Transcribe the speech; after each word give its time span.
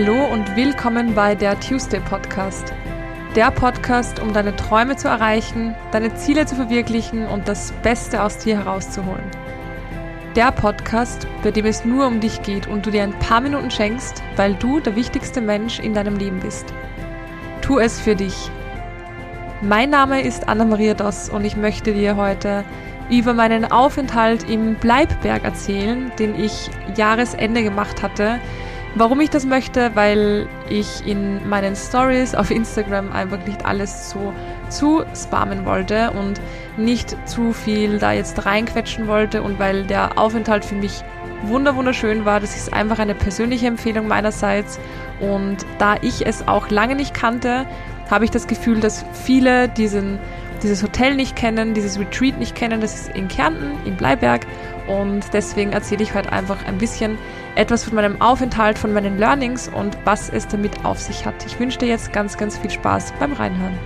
Hallo 0.00 0.26
und 0.26 0.54
willkommen 0.54 1.12
bei 1.12 1.34
der 1.34 1.58
Tuesday 1.58 1.98
Podcast. 1.98 2.72
Der 3.34 3.50
Podcast, 3.50 4.20
um 4.20 4.32
deine 4.32 4.54
Träume 4.54 4.94
zu 4.94 5.08
erreichen, 5.08 5.74
deine 5.90 6.14
Ziele 6.14 6.46
zu 6.46 6.54
verwirklichen 6.54 7.26
und 7.26 7.48
das 7.48 7.72
Beste 7.82 8.22
aus 8.22 8.38
dir 8.38 8.58
herauszuholen. 8.58 9.28
Der 10.36 10.52
Podcast, 10.52 11.26
bei 11.42 11.50
dem 11.50 11.66
es 11.66 11.84
nur 11.84 12.06
um 12.06 12.20
dich 12.20 12.42
geht 12.42 12.68
und 12.68 12.86
du 12.86 12.92
dir 12.92 13.02
ein 13.02 13.18
paar 13.18 13.40
Minuten 13.40 13.72
schenkst, 13.72 14.22
weil 14.36 14.54
du 14.54 14.78
der 14.78 14.94
wichtigste 14.94 15.40
Mensch 15.40 15.80
in 15.80 15.94
deinem 15.94 16.14
Leben 16.14 16.38
bist. 16.38 16.72
Tu 17.60 17.80
es 17.80 17.98
für 17.98 18.14
dich. 18.14 18.52
Mein 19.62 19.90
Name 19.90 20.22
ist 20.22 20.48
Anna-Maria 20.48 20.94
Doss 20.94 21.28
und 21.28 21.44
ich 21.44 21.56
möchte 21.56 21.92
dir 21.92 22.14
heute 22.14 22.62
über 23.10 23.34
meinen 23.34 23.64
Aufenthalt 23.64 24.48
im 24.48 24.76
Bleibberg 24.76 25.42
erzählen, 25.42 26.12
den 26.20 26.38
ich 26.38 26.70
Jahresende 26.94 27.64
gemacht 27.64 28.00
hatte. 28.00 28.38
Warum 28.94 29.20
ich 29.20 29.30
das 29.30 29.44
möchte, 29.44 29.94
weil 29.94 30.48
ich 30.68 31.06
in 31.06 31.48
meinen 31.48 31.76
Stories 31.76 32.34
auf 32.34 32.50
Instagram 32.50 33.12
einfach 33.12 33.44
nicht 33.46 33.64
alles 33.64 34.10
so 34.10 34.32
zu 34.70 35.04
spammen 35.14 35.64
wollte 35.64 36.10
und 36.12 36.40
nicht 36.76 37.16
zu 37.28 37.52
viel 37.52 37.98
da 37.98 38.12
jetzt 38.12 38.44
reinquetschen 38.44 39.06
wollte 39.06 39.42
und 39.42 39.58
weil 39.58 39.84
der 39.84 40.18
Aufenthalt 40.18 40.64
für 40.64 40.74
mich 40.74 41.04
wunderschön 41.42 42.24
war. 42.24 42.40
Das 42.40 42.56
ist 42.56 42.72
einfach 42.72 42.98
eine 42.98 43.14
persönliche 43.14 43.66
Empfehlung 43.66 44.08
meinerseits 44.08 44.80
und 45.20 45.64
da 45.78 45.96
ich 46.00 46.26
es 46.26 46.48
auch 46.48 46.70
lange 46.70 46.96
nicht 46.96 47.14
kannte, 47.14 47.66
habe 48.10 48.24
ich 48.24 48.30
das 48.30 48.46
Gefühl, 48.46 48.80
dass 48.80 49.04
viele 49.12 49.68
diesen 49.68 50.18
dieses 50.62 50.82
Hotel 50.82 51.14
nicht 51.14 51.36
kennen, 51.36 51.74
dieses 51.74 51.98
Retreat 51.98 52.38
nicht 52.38 52.54
kennen. 52.54 52.80
Das 52.80 52.94
ist 52.94 53.16
in 53.16 53.28
Kärnten, 53.28 53.78
in 53.84 53.96
Bleiberg. 53.96 54.46
Und 54.88 55.22
deswegen 55.32 55.72
erzähle 55.72 56.02
ich 56.02 56.14
heute 56.14 56.32
einfach 56.32 56.64
ein 56.66 56.78
bisschen 56.78 57.18
etwas 57.54 57.84
von 57.84 57.94
meinem 57.94 58.20
Aufenthalt, 58.20 58.78
von 58.78 58.92
meinen 58.92 59.18
Learnings 59.18 59.68
und 59.68 59.96
was 60.04 60.30
es 60.30 60.48
damit 60.48 60.84
auf 60.84 60.98
sich 60.98 61.26
hat. 61.26 61.44
Ich 61.46 61.60
wünsche 61.60 61.78
dir 61.78 61.88
jetzt 61.88 62.12
ganz, 62.12 62.36
ganz 62.36 62.56
viel 62.56 62.70
Spaß 62.70 63.12
beim 63.20 63.34
Reinhören. 63.34 63.78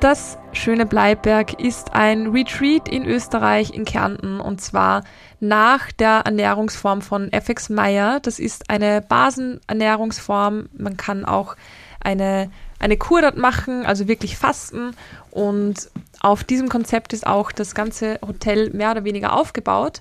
Das 0.00 0.38
schöne 0.52 0.86
Bleiberg 0.86 1.58
ist 1.58 1.94
ein 1.94 2.28
Retreat 2.28 2.86
in 2.88 3.06
Österreich, 3.06 3.72
in 3.72 3.84
Kärnten, 3.84 4.40
und 4.40 4.60
zwar 4.60 5.02
nach 5.40 5.90
der 5.90 6.22
Ernährungsform 6.26 7.00
von 7.00 7.32
FX 7.32 7.70
Meyer. 7.70 8.20
Das 8.20 8.38
ist 8.38 8.70
eine 8.70 9.00
Basenernährungsform. 9.00 10.68
Man 10.76 10.96
kann 10.96 11.24
auch 11.24 11.56
eine, 12.00 12.50
eine 12.78 12.96
Kur 12.96 13.22
dort 13.22 13.36
machen, 13.36 13.86
also 13.86 14.08
wirklich 14.08 14.36
fasten. 14.36 14.92
Und 15.30 15.90
auf 16.20 16.44
diesem 16.44 16.68
Konzept 16.68 17.12
ist 17.12 17.26
auch 17.26 17.52
das 17.52 17.74
ganze 17.74 18.18
Hotel 18.26 18.70
mehr 18.70 18.90
oder 18.90 19.04
weniger 19.04 19.32
aufgebaut. 19.32 19.98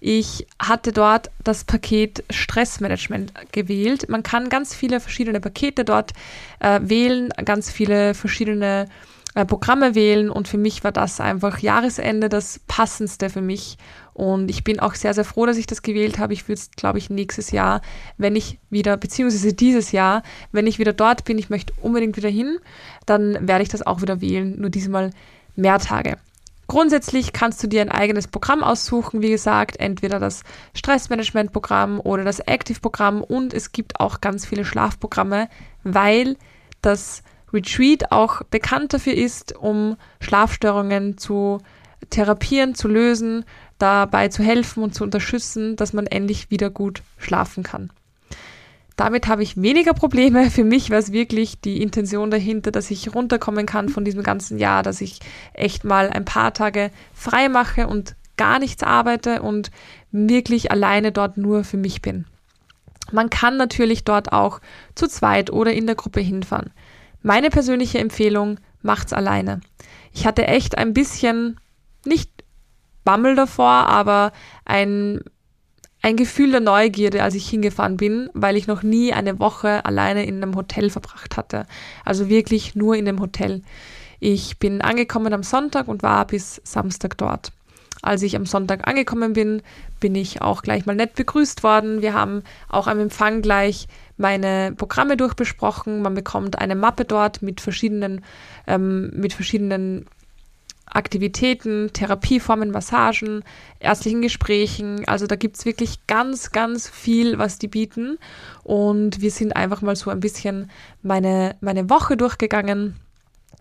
Ich 0.00 0.46
hatte 0.58 0.92
dort 0.92 1.30
das 1.42 1.64
Paket 1.64 2.24
Stressmanagement 2.28 3.32
gewählt. 3.52 4.08
Man 4.08 4.22
kann 4.22 4.50
ganz 4.50 4.74
viele 4.74 5.00
verschiedene 5.00 5.40
Pakete 5.40 5.84
dort 5.84 6.12
äh, 6.60 6.80
wählen, 6.82 7.30
ganz 7.44 7.70
viele 7.70 8.12
verschiedene 8.14 8.82
äh, 8.84 9.13
Programme 9.34 9.96
wählen 9.96 10.30
und 10.30 10.46
für 10.46 10.58
mich 10.58 10.84
war 10.84 10.92
das 10.92 11.20
einfach 11.20 11.58
Jahresende 11.58 12.28
das 12.28 12.60
passendste 12.68 13.30
für 13.30 13.40
mich 13.40 13.78
und 14.12 14.48
ich 14.48 14.62
bin 14.62 14.78
auch 14.78 14.94
sehr, 14.94 15.12
sehr 15.12 15.24
froh, 15.24 15.44
dass 15.44 15.56
ich 15.56 15.66
das 15.66 15.82
gewählt 15.82 16.18
habe. 16.18 16.32
Ich 16.32 16.44
würde 16.44 16.60
es, 16.60 16.70
glaube 16.70 16.98
ich, 16.98 17.10
nächstes 17.10 17.50
Jahr, 17.50 17.80
wenn 18.16 18.36
ich 18.36 18.60
wieder, 18.70 18.96
beziehungsweise 18.96 19.52
dieses 19.52 19.90
Jahr, 19.90 20.22
wenn 20.52 20.68
ich 20.68 20.78
wieder 20.78 20.92
dort 20.92 21.24
bin, 21.24 21.36
ich 21.36 21.50
möchte 21.50 21.72
unbedingt 21.82 22.16
wieder 22.16 22.28
hin, 22.28 22.58
dann 23.06 23.48
werde 23.48 23.64
ich 23.64 23.68
das 23.68 23.84
auch 23.84 24.02
wieder 24.02 24.20
wählen, 24.20 24.60
nur 24.60 24.70
diesmal 24.70 25.10
mehr 25.56 25.80
Tage. 25.80 26.16
Grundsätzlich 26.68 27.32
kannst 27.32 27.62
du 27.62 27.66
dir 27.66 27.82
ein 27.82 27.90
eigenes 27.90 28.28
Programm 28.28 28.62
aussuchen, 28.62 29.20
wie 29.20 29.30
gesagt, 29.30 29.78
entweder 29.80 30.18
das 30.18 30.44
Stressmanagement-Programm 30.74 32.00
oder 32.00 32.24
das 32.24 32.38
Active-Programm 32.38 33.22
und 33.22 33.52
es 33.52 33.72
gibt 33.72 34.00
auch 34.00 34.20
ganz 34.20 34.46
viele 34.46 34.64
Schlafprogramme, 34.64 35.48
weil 35.82 36.36
das 36.80 37.22
Retreat 37.54 38.10
auch 38.12 38.42
bekannt 38.42 38.92
dafür 38.92 39.14
ist, 39.14 39.56
um 39.56 39.96
Schlafstörungen 40.20 41.16
zu 41.16 41.60
therapieren, 42.10 42.74
zu 42.74 42.88
lösen, 42.88 43.44
dabei 43.78 44.28
zu 44.28 44.42
helfen 44.42 44.82
und 44.82 44.94
zu 44.94 45.04
unterstützen, 45.04 45.76
dass 45.76 45.92
man 45.92 46.06
endlich 46.06 46.50
wieder 46.50 46.70
gut 46.70 47.02
schlafen 47.18 47.62
kann. 47.62 47.90
Damit 48.96 49.26
habe 49.26 49.42
ich 49.42 49.60
weniger 49.60 49.92
Probleme. 49.92 50.50
Für 50.50 50.64
mich 50.64 50.90
war 50.90 50.98
es 50.98 51.12
wirklich 51.12 51.60
die 51.60 51.82
Intention 51.82 52.30
dahinter, 52.30 52.70
dass 52.70 52.90
ich 52.90 53.14
runterkommen 53.14 53.66
kann 53.66 53.88
von 53.88 54.04
diesem 54.04 54.22
ganzen 54.22 54.58
Jahr, 54.58 54.82
dass 54.82 55.00
ich 55.00 55.20
echt 55.52 55.84
mal 55.84 56.10
ein 56.10 56.24
paar 56.24 56.54
Tage 56.54 56.90
frei 57.12 57.48
mache 57.48 57.86
und 57.86 58.14
gar 58.36 58.58
nichts 58.58 58.82
arbeite 58.82 59.42
und 59.42 59.70
wirklich 60.10 60.70
alleine 60.70 61.12
dort 61.12 61.36
nur 61.36 61.64
für 61.64 61.76
mich 61.76 62.02
bin. 62.02 62.26
Man 63.12 63.30
kann 63.30 63.56
natürlich 63.56 64.04
dort 64.04 64.32
auch 64.32 64.60
zu 64.94 65.06
zweit 65.08 65.50
oder 65.50 65.72
in 65.72 65.86
der 65.86 65.94
Gruppe 65.94 66.20
hinfahren. 66.20 66.70
Meine 67.26 67.48
persönliche 67.48 67.98
Empfehlung, 68.00 68.60
macht's 68.82 69.14
alleine. 69.14 69.60
Ich 70.12 70.26
hatte 70.26 70.46
echt 70.46 70.76
ein 70.76 70.92
bisschen 70.92 71.58
nicht 72.04 72.30
Bammel 73.02 73.34
davor, 73.34 73.66
aber 73.66 74.30
ein, 74.66 75.22
ein 76.02 76.16
Gefühl 76.16 76.50
der 76.50 76.60
Neugierde, 76.60 77.22
als 77.22 77.34
ich 77.34 77.48
hingefahren 77.48 77.96
bin, 77.96 78.28
weil 78.34 78.58
ich 78.58 78.66
noch 78.66 78.82
nie 78.82 79.14
eine 79.14 79.38
Woche 79.38 79.86
alleine 79.86 80.26
in 80.26 80.42
einem 80.42 80.54
Hotel 80.54 80.90
verbracht 80.90 81.38
hatte. 81.38 81.66
Also 82.04 82.28
wirklich 82.28 82.74
nur 82.74 82.94
in 82.94 83.06
dem 83.06 83.20
Hotel. 83.20 83.62
Ich 84.20 84.58
bin 84.58 84.82
angekommen 84.82 85.32
am 85.32 85.42
Sonntag 85.42 85.88
und 85.88 86.02
war 86.02 86.26
bis 86.26 86.60
Samstag 86.62 87.16
dort. 87.16 87.52
Als 88.02 88.20
ich 88.20 88.36
am 88.36 88.44
Sonntag 88.44 88.86
angekommen 88.86 89.32
bin, 89.32 89.62
bin 89.98 90.14
ich 90.14 90.42
auch 90.42 90.60
gleich 90.60 90.84
mal 90.84 90.94
nett 90.94 91.14
begrüßt 91.14 91.62
worden. 91.62 92.02
Wir 92.02 92.12
haben 92.12 92.42
auch 92.68 92.86
am 92.86 93.00
Empfang 93.00 93.40
gleich 93.40 93.88
meine 94.16 94.72
Programme 94.76 95.16
durchbesprochen. 95.16 96.02
Man 96.02 96.14
bekommt 96.14 96.58
eine 96.58 96.74
Mappe 96.74 97.04
dort 97.04 97.42
mit 97.42 97.60
verschiedenen, 97.60 98.24
ähm, 98.66 99.10
mit 99.14 99.32
verschiedenen 99.32 100.06
Aktivitäten, 100.86 101.90
Therapieformen, 101.92 102.70
Massagen, 102.70 103.42
ärztlichen 103.80 104.22
Gesprächen. 104.22 105.06
Also 105.08 105.26
da 105.26 105.34
gibt's 105.34 105.64
wirklich 105.64 106.06
ganz, 106.06 106.52
ganz 106.52 106.88
viel, 106.88 107.38
was 107.38 107.58
die 107.58 107.68
bieten. 107.68 108.18
Und 108.62 109.20
wir 109.20 109.30
sind 109.30 109.56
einfach 109.56 109.82
mal 109.82 109.96
so 109.96 110.10
ein 110.10 110.20
bisschen 110.20 110.70
meine, 111.02 111.56
meine 111.60 111.90
Woche 111.90 112.16
durchgegangen. 112.16 112.96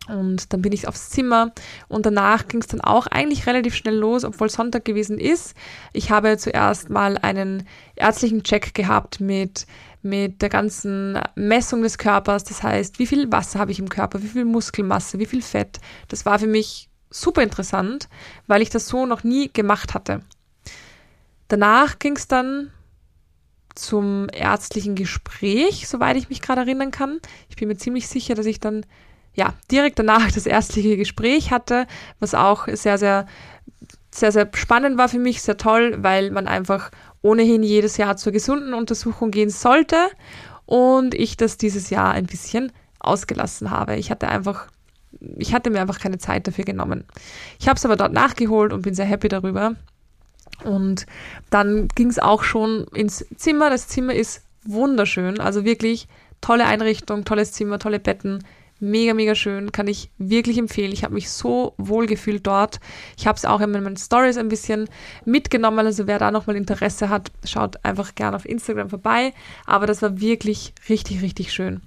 Und 0.07 0.51
dann 0.51 0.61
bin 0.61 0.73
ich 0.73 0.87
aufs 0.87 1.11
Zimmer 1.11 1.53
und 1.87 2.05
danach 2.05 2.47
ging 2.47 2.59
es 2.59 2.67
dann 2.67 2.81
auch 2.81 3.07
eigentlich 3.07 3.47
relativ 3.47 3.73
schnell 3.75 3.95
los, 3.95 4.25
obwohl 4.25 4.49
Sonntag 4.49 4.83
gewesen 4.83 5.17
ist. 5.17 5.55
Ich 5.93 6.11
habe 6.11 6.37
zuerst 6.37 6.89
mal 6.89 7.17
einen 7.17 7.65
ärztlichen 7.95 8.43
Check 8.43 8.73
gehabt 8.73 9.21
mit, 9.21 9.65
mit 10.01 10.41
der 10.41 10.49
ganzen 10.49 11.19
Messung 11.35 11.83
des 11.83 11.97
Körpers. 11.97 12.43
Das 12.43 12.63
heißt, 12.63 12.99
wie 12.99 13.07
viel 13.07 13.31
Wasser 13.31 13.59
habe 13.59 13.71
ich 13.71 13.79
im 13.79 13.87
Körper, 13.87 14.21
wie 14.21 14.27
viel 14.27 14.45
Muskelmasse, 14.45 15.19
wie 15.19 15.25
viel 15.25 15.41
Fett. 15.41 15.79
Das 16.09 16.25
war 16.25 16.37
für 16.37 16.47
mich 16.47 16.89
super 17.09 17.41
interessant, 17.41 18.09
weil 18.47 18.61
ich 18.61 18.69
das 18.69 18.87
so 18.87 19.05
noch 19.05 19.23
nie 19.23 19.51
gemacht 19.53 19.93
hatte. 19.93 20.21
Danach 21.47 21.99
ging 21.99 22.17
es 22.17 22.27
dann 22.27 22.71
zum 23.75 24.27
ärztlichen 24.31 24.95
Gespräch, 24.95 25.87
soweit 25.87 26.17
ich 26.17 26.29
mich 26.29 26.41
gerade 26.41 26.61
erinnern 26.61 26.91
kann. 26.91 27.19
Ich 27.49 27.55
bin 27.55 27.67
mir 27.69 27.77
ziemlich 27.77 28.07
sicher, 28.07 28.35
dass 28.35 28.45
ich 28.45 28.59
dann 28.59 28.85
ja 29.35 29.53
direkt 29.71 29.99
danach 29.99 30.31
das 30.31 30.45
ärztliche 30.45 30.97
Gespräch 30.97 31.51
hatte, 31.51 31.87
was 32.19 32.35
auch 32.35 32.67
sehr, 32.67 32.97
sehr, 32.97 33.25
sehr, 34.11 34.31
sehr 34.31 34.49
spannend 34.53 34.97
war 34.97 35.09
für 35.09 35.19
mich, 35.19 35.41
sehr 35.41 35.57
toll, 35.57 35.97
weil 36.01 36.31
man 36.31 36.47
einfach 36.47 36.91
ohnehin 37.21 37.63
jedes 37.63 37.97
Jahr 37.97 38.17
zur 38.17 38.31
gesunden 38.31 38.73
Untersuchung 38.73 39.31
gehen 39.31 39.49
sollte 39.49 39.97
und 40.65 41.13
ich 41.13 41.37
das 41.37 41.57
dieses 41.57 41.89
Jahr 41.89 42.11
ein 42.11 42.25
bisschen 42.25 42.71
ausgelassen 42.99 43.71
habe. 43.71 43.95
Ich 43.95 44.11
hatte 44.11 44.27
einfach 44.27 44.67
ich 45.37 45.53
hatte 45.53 45.69
mir 45.69 45.81
einfach 45.81 45.99
keine 45.99 46.17
Zeit 46.17 46.47
dafür 46.47 46.65
genommen. 46.65 47.05
Ich 47.59 47.67
habe 47.67 47.77
es 47.77 47.85
aber 47.85 47.95
dort 47.95 48.13
nachgeholt 48.13 48.73
und 48.73 48.81
bin 48.81 48.95
sehr 48.95 49.05
happy 49.05 49.27
darüber. 49.27 49.75
Und 50.63 51.05
dann 51.49 51.87
ging 51.89 52.09
es 52.09 52.19
auch 52.19 52.43
schon 52.43 52.85
ins 52.93 53.25
Zimmer. 53.35 53.69
Das 53.69 53.87
Zimmer 53.87 54.13
ist 54.13 54.43
wunderschön, 54.63 55.39
also 55.39 55.65
wirklich 55.65 56.07
tolle 56.41 56.65
Einrichtung, 56.65 57.25
tolles 57.25 57.51
Zimmer, 57.51 57.79
tolle 57.79 57.99
Betten. 57.99 58.43
Mega, 58.79 59.13
mega 59.13 59.33
schön, 59.33 59.71
kann 59.71 59.87
ich 59.87 60.09
wirklich 60.17 60.57
empfehlen. 60.57 60.91
Ich 60.91 61.03
habe 61.03 61.13
mich 61.13 61.29
so 61.29 61.73
wohl 61.77 62.05
gefühlt 62.05 62.45
dort. 62.45 62.79
Ich 63.17 63.27
habe 63.27 63.37
es 63.37 63.45
auch 63.45 63.61
in 63.61 63.71
meinen 63.71 63.95
Stories 63.95 64.37
ein 64.37 64.49
bisschen 64.49 64.89
mitgenommen. 65.23 65.85
Also 65.85 66.05
wer 66.05 66.19
da 66.19 66.31
nochmal 66.31 66.57
Interesse 66.57 67.09
hat, 67.09 67.31
schaut 67.45 67.83
einfach 67.85 68.15
gerne 68.15 68.35
auf 68.35 68.45
Instagram 68.45 68.89
vorbei. 68.89 69.33
Aber 69.65 69.87
das 69.87 70.01
war 70.01 70.19
wirklich 70.19 70.73
richtig, 70.89 71.21
richtig 71.21 71.53
schön. 71.53 71.81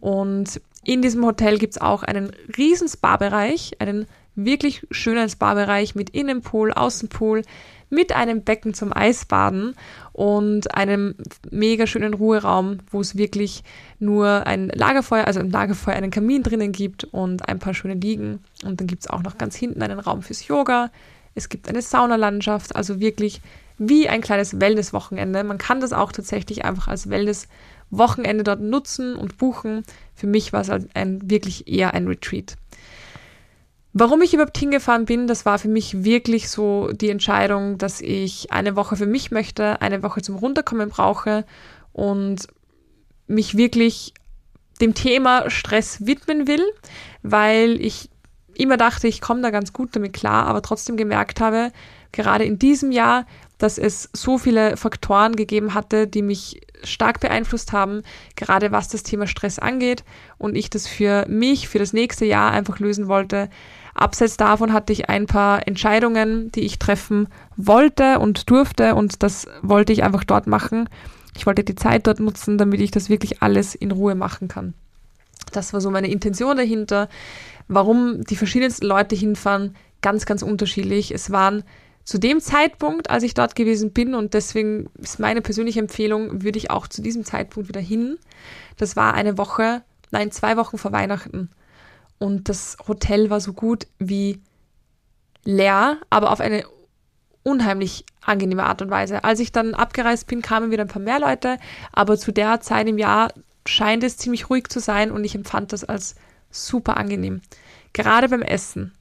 Und 0.00 0.60
in 0.82 1.02
diesem 1.02 1.24
Hotel 1.24 1.58
gibt 1.58 1.74
es 1.74 1.80
auch 1.80 2.02
einen 2.02 2.32
riesen 2.56 2.88
Spa-Bereich, 2.88 3.72
einen 3.78 4.06
wirklich 4.34 4.86
schönen 4.90 5.28
Spa-Bereich 5.28 5.94
mit 5.94 6.10
Innenpool, 6.10 6.72
Außenpool, 6.72 7.42
mit 7.90 8.12
einem 8.12 8.42
Becken 8.42 8.72
zum 8.72 8.92
Eisbaden 8.96 9.74
und 10.20 10.74
einem 10.74 11.14
mega 11.50 11.86
schönen 11.86 12.12
Ruheraum, 12.12 12.80
wo 12.90 13.00
es 13.00 13.16
wirklich 13.16 13.64
nur 14.00 14.46
ein 14.46 14.68
Lagerfeuer, 14.68 15.26
also 15.26 15.40
ein 15.40 15.50
Lagerfeuer, 15.50 15.94
einen 15.94 16.10
Kamin 16.10 16.42
drinnen 16.42 16.72
gibt 16.72 17.04
und 17.04 17.48
ein 17.48 17.58
paar 17.58 17.72
schöne 17.72 17.94
Liegen. 17.94 18.40
Und 18.62 18.80
dann 18.80 18.86
gibt 18.86 19.04
es 19.04 19.08
auch 19.08 19.22
noch 19.22 19.38
ganz 19.38 19.56
hinten 19.56 19.80
einen 19.80 19.98
Raum 19.98 20.20
fürs 20.20 20.46
Yoga, 20.46 20.90
Es 21.34 21.48
gibt 21.48 21.70
eine 21.70 21.80
Saunalandschaft, 21.80 22.76
also 22.76 23.00
wirklich 23.00 23.40
wie 23.78 24.10
ein 24.10 24.20
kleines 24.20 24.60
Wellness-Wochenende. 24.60 25.42
Man 25.42 25.56
kann 25.56 25.80
das 25.80 25.94
auch 25.94 26.12
tatsächlich 26.12 26.66
einfach 26.66 26.88
als 26.88 27.08
Wellness-Wochenende 27.08 28.44
dort 28.44 28.60
nutzen 28.60 29.16
und 29.16 29.38
buchen. 29.38 29.84
Für 30.14 30.26
mich 30.26 30.52
war 30.52 30.60
es 30.60 30.68
ein, 30.68 31.30
wirklich 31.30 31.66
eher 31.66 31.94
ein 31.94 32.06
Retreat. 32.06 32.58
Warum 33.92 34.22
ich 34.22 34.32
überhaupt 34.32 34.56
hingefahren 34.56 35.04
bin, 35.04 35.26
das 35.26 35.44
war 35.44 35.58
für 35.58 35.68
mich 35.68 36.04
wirklich 36.04 36.48
so 36.48 36.90
die 36.92 37.10
Entscheidung, 37.10 37.76
dass 37.76 38.00
ich 38.00 38.52
eine 38.52 38.76
Woche 38.76 38.94
für 38.96 39.06
mich 39.06 39.32
möchte, 39.32 39.82
eine 39.82 40.02
Woche 40.04 40.22
zum 40.22 40.36
Runterkommen 40.36 40.90
brauche 40.90 41.44
und 41.92 42.46
mich 43.26 43.56
wirklich 43.56 44.14
dem 44.80 44.94
Thema 44.94 45.50
Stress 45.50 46.06
widmen 46.06 46.46
will, 46.46 46.64
weil 47.22 47.80
ich 47.80 48.10
immer 48.54 48.76
dachte, 48.76 49.08
ich 49.08 49.20
komme 49.20 49.42
da 49.42 49.50
ganz 49.50 49.72
gut 49.72 49.94
damit 49.96 50.12
klar, 50.12 50.46
aber 50.46 50.62
trotzdem 50.62 50.96
gemerkt 50.96 51.40
habe, 51.40 51.72
gerade 52.12 52.44
in 52.44 52.58
diesem 52.58 52.92
Jahr, 52.92 53.26
dass 53.58 53.76
es 53.76 54.08
so 54.12 54.38
viele 54.38 54.76
Faktoren 54.76 55.34
gegeben 55.36 55.74
hatte, 55.74 56.06
die 56.06 56.22
mich 56.22 56.60
stark 56.82 57.20
beeinflusst 57.20 57.72
haben, 57.72 58.02
gerade 58.36 58.72
was 58.72 58.88
das 58.88 59.02
Thema 59.02 59.26
Stress 59.26 59.58
angeht 59.58 60.04
und 60.38 60.56
ich 60.56 60.70
das 60.70 60.86
für 60.86 61.26
mich, 61.28 61.68
für 61.68 61.78
das 61.78 61.92
nächste 61.92 62.24
Jahr 62.24 62.52
einfach 62.52 62.78
lösen 62.78 63.08
wollte. 63.08 63.50
Abseits 63.94 64.36
davon 64.36 64.72
hatte 64.72 64.92
ich 64.92 65.08
ein 65.08 65.26
paar 65.26 65.66
Entscheidungen, 65.66 66.52
die 66.52 66.60
ich 66.60 66.78
treffen 66.78 67.28
wollte 67.56 68.18
und 68.18 68.50
durfte 68.50 68.94
und 68.94 69.22
das 69.22 69.46
wollte 69.62 69.92
ich 69.92 70.02
einfach 70.02 70.24
dort 70.24 70.46
machen. 70.46 70.88
Ich 71.36 71.46
wollte 71.46 71.64
die 71.64 71.74
Zeit 71.74 72.06
dort 72.06 72.20
nutzen, 72.20 72.58
damit 72.58 72.80
ich 72.80 72.90
das 72.90 73.08
wirklich 73.08 73.42
alles 73.42 73.74
in 73.74 73.90
Ruhe 73.90 74.14
machen 74.14 74.48
kann. 74.48 74.74
Das 75.52 75.72
war 75.72 75.80
so 75.80 75.90
meine 75.90 76.10
Intention 76.10 76.56
dahinter. 76.56 77.08
Warum 77.68 78.24
die 78.24 78.36
verschiedensten 78.36 78.86
Leute 78.86 79.14
hinfahren, 79.14 79.74
ganz, 80.02 80.26
ganz 80.26 80.42
unterschiedlich. 80.42 81.12
Es 81.12 81.30
waren 81.30 81.62
zu 82.04 82.18
dem 82.18 82.40
Zeitpunkt, 82.40 83.10
als 83.10 83.22
ich 83.22 83.34
dort 83.34 83.54
gewesen 83.54 83.92
bin, 83.92 84.14
und 84.14 84.34
deswegen 84.34 84.88
ist 84.98 85.20
meine 85.20 85.42
persönliche 85.42 85.80
Empfehlung, 85.80 86.42
würde 86.42 86.58
ich 86.58 86.70
auch 86.70 86.88
zu 86.88 87.02
diesem 87.02 87.24
Zeitpunkt 87.24 87.68
wieder 87.68 87.80
hin. 87.80 88.18
Das 88.76 88.96
war 88.96 89.14
eine 89.14 89.38
Woche, 89.38 89.82
nein, 90.10 90.32
zwei 90.32 90.56
Wochen 90.56 90.78
vor 90.78 90.92
Weihnachten. 90.92 91.50
Und 92.20 92.50
das 92.50 92.76
Hotel 92.86 93.30
war 93.30 93.40
so 93.40 93.54
gut 93.54 93.86
wie 93.98 94.40
leer, 95.42 95.96
aber 96.10 96.30
auf 96.30 96.40
eine 96.40 96.64
unheimlich 97.42 98.04
angenehme 98.20 98.64
Art 98.64 98.82
und 98.82 98.90
Weise. 98.90 99.24
Als 99.24 99.40
ich 99.40 99.52
dann 99.52 99.74
abgereist 99.74 100.26
bin, 100.26 100.42
kamen 100.42 100.70
wieder 100.70 100.84
ein 100.84 100.88
paar 100.88 101.00
mehr 101.00 101.18
Leute, 101.18 101.56
aber 101.92 102.18
zu 102.18 102.30
der 102.30 102.60
Zeit 102.60 102.86
im 102.86 102.98
Jahr 102.98 103.32
scheint 103.66 104.04
es 104.04 104.18
ziemlich 104.18 104.50
ruhig 104.50 104.68
zu 104.68 104.80
sein 104.80 105.10
und 105.10 105.24
ich 105.24 105.34
empfand 105.34 105.72
das 105.72 105.82
als 105.82 106.14
super 106.50 106.98
angenehm. 106.98 107.40
Gerade 107.94 108.28
beim 108.28 108.42
Essen. 108.42 108.92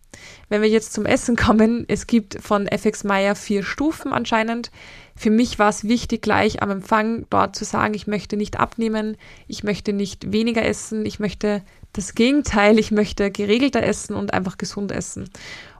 Wenn 0.48 0.62
wir 0.62 0.70
jetzt 0.70 0.94
zum 0.94 1.06
Essen 1.06 1.36
kommen, 1.36 1.84
es 1.90 2.08
gibt 2.08 2.42
von 2.42 2.68
FX 2.68 3.04
Meyer 3.04 3.36
vier 3.36 3.64
Stufen 3.64 4.14
anscheinend. 4.14 4.72
Für 5.14 5.30
mich 5.30 5.60
war 5.60 5.70
es 5.70 5.84
wichtig, 5.84 6.22
gleich 6.22 6.62
am 6.62 6.72
Empfang 6.72 7.26
dort 7.30 7.54
zu 7.56 7.66
sagen, 7.66 7.94
ich 7.94 8.08
möchte 8.08 8.38
nicht 8.38 8.58
abnehmen, 8.58 9.18
ich 9.48 9.64
möchte 9.64 9.92
nicht 9.92 10.32
weniger 10.32 10.64
essen, 10.64 11.06
ich 11.06 11.20
möchte 11.20 11.62
das 11.94 12.16
Gegenteil, 12.16 12.78
ich 12.78 12.92
möchte 12.92 13.32
geregelter 13.32 13.84
essen 13.84 14.16
und 14.16 14.34
einfach 14.34 14.58
gesund 14.58 14.92
essen. 14.92 15.30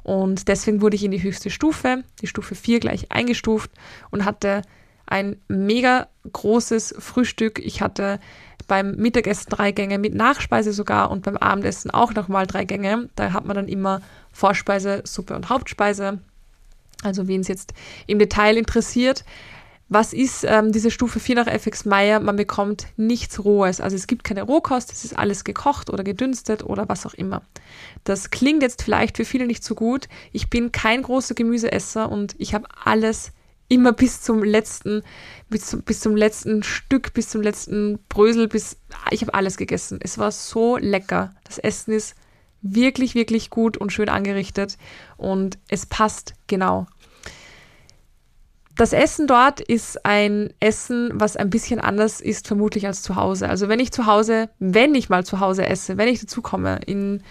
Und 0.04 0.48
deswegen 0.48 0.82
wurde 0.82 0.96
ich 0.96 1.04
in 1.04 1.12
die 1.12 1.22
höchste 1.22 1.50
Stufe, 1.50 2.04
die 2.22 2.28
Stufe 2.28 2.56
4 2.56 2.80
gleich 2.80 3.12
eingestuft 3.12 3.72
und 4.10 4.26
hatte 4.26 4.64
ein 5.06 5.38
mega 5.48 6.08
großes 6.32 6.96
Frühstück. 7.00 7.60
Ich 7.60 7.82
hatte 7.82 8.20
beim 8.68 8.96
Mittagessen 8.96 9.50
drei 9.50 9.72
Gänge 9.72 9.98
mit 9.98 10.14
Nachspeise 10.14 10.74
sogar 10.74 11.12
und 11.12 11.24
beim 11.24 11.38
Abendessen 11.38 11.92
auch 11.92 12.14
nochmal 12.14 12.48
drei 12.48 12.66
Gänge. 12.66 13.10
Da 13.16 13.34
hat 13.34 13.46
man 13.46 13.56
dann 13.56 13.68
immer 13.68 14.02
Vorspeise, 14.32 15.02
Suppe 15.06 15.36
und 15.36 15.50
Hauptspeise. 15.50 16.20
Also 17.04 17.28
wen 17.28 17.42
es 17.42 17.48
jetzt 17.48 17.74
im 18.08 18.20
Detail 18.20 18.58
interessiert. 18.58 19.26
Was 19.92 20.14
ist 20.14 20.46
ähm, 20.48 20.72
diese 20.72 20.92
Stufe 20.92 21.20
4 21.20 21.36
nach 21.36 21.48
FX 21.48 21.86
Meyer? 21.86 22.20
Man 22.20 22.36
bekommt 22.36 22.86
nichts 22.96 23.44
Rohes. 23.44 23.82
Also 23.82 23.96
es 23.96 24.06
gibt 24.06 24.24
keine 24.24 24.44
Rohkost, 24.44 24.92
es 24.92 25.04
ist 25.04 25.18
alles 25.18 25.44
gekocht 25.44 25.90
oder 25.90 26.04
gedünstet 26.04 26.64
oder 26.64 26.88
was 26.88 27.08
auch 27.08 27.16
immer. 27.16 27.42
Das 28.04 28.30
klingt 28.30 28.62
jetzt 28.62 28.84
vielleicht 28.84 29.18
für 29.18 29.26
viele 29.26 29.48
nicht 29.48 29.64
so 29.64 29.74
gut. 29.74 30.08
Ich 30.32 30.52
bin 30.52 30.72
kein 30.72 31.02
großer 31.02 31.34
Gemüseesser 31.34 32.12
und 32.12 32.36
ich 32.38 32.54
habe 32.54 32.68
alles 32.86 33.32
immer 33.68 33.92
bis 33.92 34.22
zum 34.22 34.44
letzten, 34.44 35.02
bis 35.50 35.66
zum, 35.68 35.82
bis 35.82 36.02
zum 36.02 36.16
letzten 36.16 36.62
Stück, 36.62 37.14
bis 37.14 37.30
zum 37.30 37.42
letzten 37.42 37.98
Brösel, 38.10 38.48
bis 38.48 38.78
ich 39.10 39.22
habe 39.22 39.34
alles 39.34 39.58
gegessen. 39.58 40.00
Es 40.04 40.20
war 40.20 40.32
so 40.32 40.78
lecker. 40.78 41.34
Das 41.46 41.58
Essen 41.58 41.94
ist 41.94 42.16
wirklich, 42.62 43.16
wirklich 43.16 43.50
gut 43.50 43.78
und 43.78 43.92
schön 43.92 44.10
angerichtet 44.10 44.78
und 45.18 45.58
es 45.68 45.86
passt 45.86 46.34
genau. 46.48 46.88
Das 48.80 48.94
Essen 48.94 49.28
dort 49.28 49.60
ist 49.60 50.06
ein 50.06 50.54
Essen, 50.62 51.12
was 51.14 51.36
ein 51.36 51.50
bisschen 51.50 51.82
anders 51.82 52.22
ist, 52.22 52.48
vermutlich 52.48 52.88
als 52.88 53.02
zu 53.02 53.18
Hause. 53.18 53.50
Also 53.50 53.68
wenn 53.68 53.82
ich 53.82 53.92
zu 53.92 54.06
Hause, 54.06 54.50
wenn 54.60 54.96
ich 54.96 55.10
mal 55.10 55.26
zu 55.26 55.42
Hause 55.42 55.66
esse, 55.66 55.98
wenn 55.98 56.08
ich 56.08 56.22
dazu 56.22 56.42
komme, 56.42 56.80
in, 56.86 57.22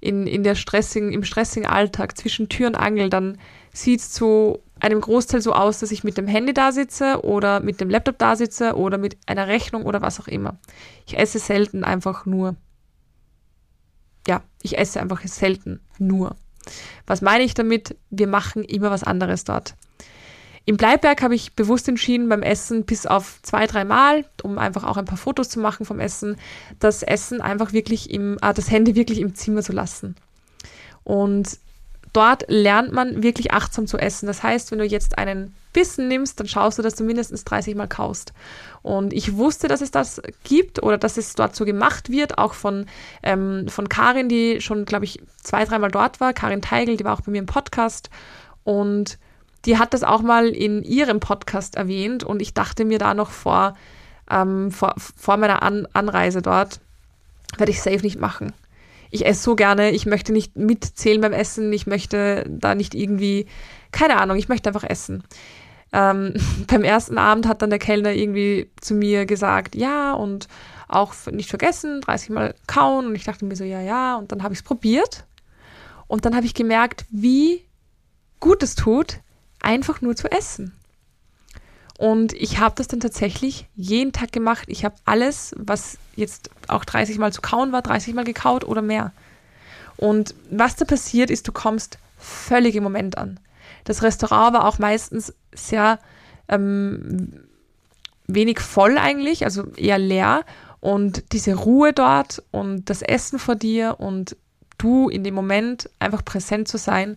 in, 0.00 0.26
in 0.26 0.42
der 0.42 0.56
stressigen, 0.56 1.12
im 1.12 1.22
stressigen 1.22 1.68
Alltag 1.68 2.18
zwischen 2.18 2.48
Tür 2.48 2.66
und 2.66 2.74
Angel, 2.74 3.08
dann 3.08 3.38
sieht 3.72 4.00
es 4.00 4.10
zu 4.10 4.58
einem 4.80 5.00
Großteil 5.00 5.40
so 5.40 5.52
aus, 5.52 5.78
dass 5.78 5.92
ich 5.92 6.02
mit 6.02 6.18
dem 6.18 6.26
Handy 6.26 6.52
da 6.52 6.72
sitze 6.72 7.22
oder 7.22 7.60
mit 7.60 7.80
dem 7.80 7.88
Laptop 7.88 8.18
da 8.18 8.34
sitze 8.34 8.74
oder 8.74 8.98
mit 8.98 9.16
einer 9.26 9.46
Rechnung 9.46 9.84
oder 9.84 10.02
was 10.02 10.18
auch 10.18 10.26
immer. 10.26 10.58
Ich 11.06 11.16
esse 11.16 11.38
selten 11.38 11.84
einfach 11.84 12.26
nur. 12.26 12.56
Ja, 14.26 14.42
ich 14.60 14.76
esse 14.76 15.00
einfach 15.00 15.24
selten 15.24 15.78
nur. 16.00 16.34
Was 17.06 17.22
meine 17.22 17.44
ich 17.44 17.54
damit? 17.54 17.96
Wir 18.10 18.26
machen 18.26 18.64
immer 18.64 18.90
was 18.90 19.04
anderes 19.04 19.44
dort. 19.44 19.76
Im 20.68 20.76
Bleiberg 20.76 21.22
habe 21.22 21.36
ich 21.36 21.54
bewusst 21.54 21.88
entschieden, 21.88 22.28
beim 22.28 22.42
Essen 22.42 22.84
bis 22.84 23.06
auf 23.06 23.38
zwei, 23.42 23.68
drei 23.68 23.84
Mal, 23.84 24.24
um 24.42 24.58
einfach 24.58 24.82
auch 24.82 24.96
ein 24.96 25.04
paar 25.04 25.16
Fotos 25.16 25.48
zu 25.48 25.60
machen 25.60 25.86
vom 25.86 26.00
Essen, 26.00 26.36
das 26.80 27.04
Essen 27.04 27.40
einfach 27.40 27.72
wirklich 27.72 28.10
im, 28.10 28.36
äh, 28.42 28.52
das 28.52 28.68
Handy 28.68 28.96
wirklich 28.96 29.20
im 29.20 29.36
Zimmer 29.36 29.62
zu 29.62 29.72
lassen. 29.72 30.16
Und 31.04 31.60
dort 32.12 32.46
lernt 32.48 32.92
man 32.92 33.22
wirklich 33.22 33.52
achtsam 33.52 33.86
zu 33.86 33.96
essen. 33.96 34.26
Das 34.26 34.42
heißt, 34.42 34.72
wenn 34.72 34.80
du 34.80 34.84
jetzt 34.84 35.18
einen 35.18 35.54
Bissen 35.72 36.08
nimmst, 36.08 36.40
dann 36.40 36.48
schaust 36.48 36.78
du, 36.78 36.82
dass 36.82 36.96
du 36.96 37.04
mindestens 37.04 37.44
30 37.44 37.76
Mal 37.76 37.86
kaust. 37.86 38.32
Und 38.82 39.12
ich 39.12 39.36
wusste, 39.36 39.68
dass 39.68 39.82
es 39.82 39.92
das 39.92 40.20
gibt 40.42 40.82
oder 40.82 40.98
dass 40.98 41.16
es 41.16 41.34
dort 41.36 41.54
so 41.54 41.64
gemacht 41.64 42.10
wird, 42.10 42.38
auch 42.38 42.54
von, 42.54 42.86
ähm, 43.22 43.68
von 43.68 43.88
Karin, 43.88 44.28
die 44.28 44.60
schon, 44.60 44.84
glaube 44.84 45.04
ich, 45.04 45.22
zwei, 45.40 45.64
dreimal 45.64 45.92
dort 45.92 46.18
war. 46.18 46.32
Karin 46.32 46.60
Teigl, 46.60 46.96
die 46.96 47.04
war 47.04 47.12
auch 47.12 47.20
bei 47.20 47.30
mir 47.30 47.38
im 47.38 47.46
Podcast. 47.46 48.10
Und 48.64 49.18
die 49.66 49.78
hat 49.78 49.92
das 49.92 50.02
auch 50.02 50.22
mal 50.22 50.48
in 50.48 50.82
ihrem 50.82 51.20
Podcast 51.20 51.74
erwähnt. 51.74 52.24
Und 52.24 52.40
ich 52.40 52.54
dachte 52.54 52.84
mir 52.84 52.98
da 52.98 53.14
noch 53.14 53.30
vor, 53.30 53.74
ähm, 54.30 54.70
vor, 54.70 54.94
vor 54.96 55.36
meiner 55.36 55.62
An 55.62 55.86
Anreise 55.92 56.42
dort, 56.42 56.80
werde 57.58 57.72
ich 57.72 57.82
safe 57.82 58.02
nicht 58.02 58.18
machen 58.18 58.52
ich 59.10 59.26
esse 59.26 59.42
so 59.42 59.56
gerne, 59.56 59.90
ich 59.90 60.06
möchte 60.06 60.32
nicht 60.32 60.56
mitzählen 60.56 61.20
beim 61.20 61.32
Essen, 61.32 61.72
ich 61.72 61.86
möchte 61.86 62.44
da 62.48 62.74
nicht 62.74 62.94
irgendwie, 62.94 63.46
keine 63.92 64.18
Ahnung, 64.18 64.36
ich 64.36 64.48
möchte 64.48 64.68
einfach 64.68 64.84
essen. 64.84 65.24
Ähm, 65.92 66.34
beim 66.66 66.84
ersten 66.84 67.18
Abend 67.18 67.46
hat 67.46 67.62
dann 67.62 67.70
der 67.70 67.78
Kellner 67.78 68.12
irgendwie 68.12 68.70
zu 68.80 68.94
mir 68.94 69.26
gesagt, 69.26 69.74
ja, 69.74 70.12
und 70.12 70.48
auch 70.88 71.14
nicht 71.30 71.48
vergessen, 71.48 72.00
30 72.00 72.30
Mal 72.30 72.54
kauen. 72.66 73.06
Und 73.06 73.14
ich 73.14 73.24
dachte 73.24 73.44
mir 73.44 73.56
so, 73.56 73.64
ja, 73.64 73.80
ja. 73.80 74.16
Und 74.16 74.30
dann 74.30 74.42
habe 74.42 74.54
ich 74.54 74.60
es 74.60 74.64
probiert. 74.64 75.24
Und 76.06 76.24
dann 76.24 76.36
habe 76.36 76.46
ich 76.46 76.54
gemerkt, 76.54 77.06
wie 77.10 77.64
gut 78.38 78.62
es 78.62 78.76
tut, 78.76 79.18
einfach 79.66 80.00
nur 80.00 80.14
zu 80.14 80.30
essen. 80.30 80.72
Und 81.98 82.32
ich 82.34 82.58
habe 82.58 82.74
das 82.76 82.88
dann 82.88 83.00
tatsächlich 83.00 83.66
jeden 83.74 84.12
Tag 84.12 84.30
gemacht. 84.30 84.66
Ich 84.68 84.84
habe 84.84 84.94
alles, 85.04 85.54
was 85.58 85.98
jetzt 86.14 86.50
auch 86.68 86.84
30 86.84 87.18
Mal 87.18 87.32
zu 87.32 87.40
kauen 87.40 87.72
war, 87.72 87.82
30 87.82 88.14
Mal 88.14 88.24
gekaut 88.24 88.64
oder 88.64 88.82
mehr. 88.82 89.12
Und 89.96 90.34
was 90.50 90.76
da 90.76 90.84
passiert 90.84 91.30
ist, 91.30 91.48
du 91.48 91.52
kommst 91.52 91.98
völlig 92.18 92.76
im 92.76 92.84
Moment 92.84 93.18
an. 93.18 93.40
Das 93.84 94.02
Restaurant 94.02 94.54
war 94.54 94.66
auch 94.66 94.78
meistens 94.78 95.32
sehr 95.54 95.98
ähm, 96.48 97.32
wenig 98.26 98.60
voll 98.60 98.98
eigentlich, 98.98 99.44
also 99.44 99.64
eher 99.74 99.98
leer. 99.98 100.44
Und 100.80 101.32
diese 101.32 101.54
Ruhe 101.54 101.92
dort 101.92 102.42
und 102.50 102.90
das 102.90 103.02
Essen 103.02 103.38
vor 103.38 103.56
dir 103.56 103.98
und 103.98 104.36
du 104.78 105.08
in 105.08 105.24
dem 105.24 105.34
Moment 105.34 105.88
einfach 105.98 106.24
präsent 106.24 106.68
zu 106.68 106.76
sein, 106.76 107.16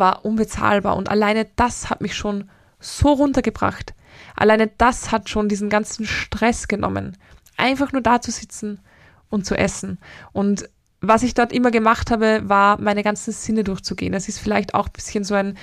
war 0.00 0.24
unbezahlbar. 0.24 0.96
Und 0.96 1.08
alleine 1.08 1.46
das 1.56 1.90
hat 1.90 2.00
mich 2.00 2.16
schon 2.16 2.50
so 2.80 3.12
runtergebracht. 3.12 3.94
Alleine 4.34 4.70
das 4.78 5.12
hat 5.12 5.28
schon 5.28 5.48
diesen 5.48 5.68
ganzen 5.68 6.06
Stress 6.06 6.66
genommen. 6.66 7.16
Einfach 7.56 7.92
nur 7.92 8.02
da 8.02 8.20
zu 8.20 8.30
sitzen 8.30 8.80
und 9.28 9.46
zu 9.46 9.56
essen. 9.56 9.98
Und 10.32 10.68
was 11.00 11.22
ich 11.22 11.34
dort 11.34 11.52
immer 11.52 11.70
gemacht 11.70 12.10
habe, 12.10 12.42
war, 12.44 12.80
meine 12.80 13.02
ganzen 13.02 13.32
Sinne 13.32 13.64
durchzugehen. 13.64 14.12
Das 14.12 14.28
ist 14.28 14.38
vielleicht 14.38 14.74
auch 14.74 14.86
ein 14.86 14.92
bisschen 14.92 15.24
so 15.24 15.34
ein 15.34 15.56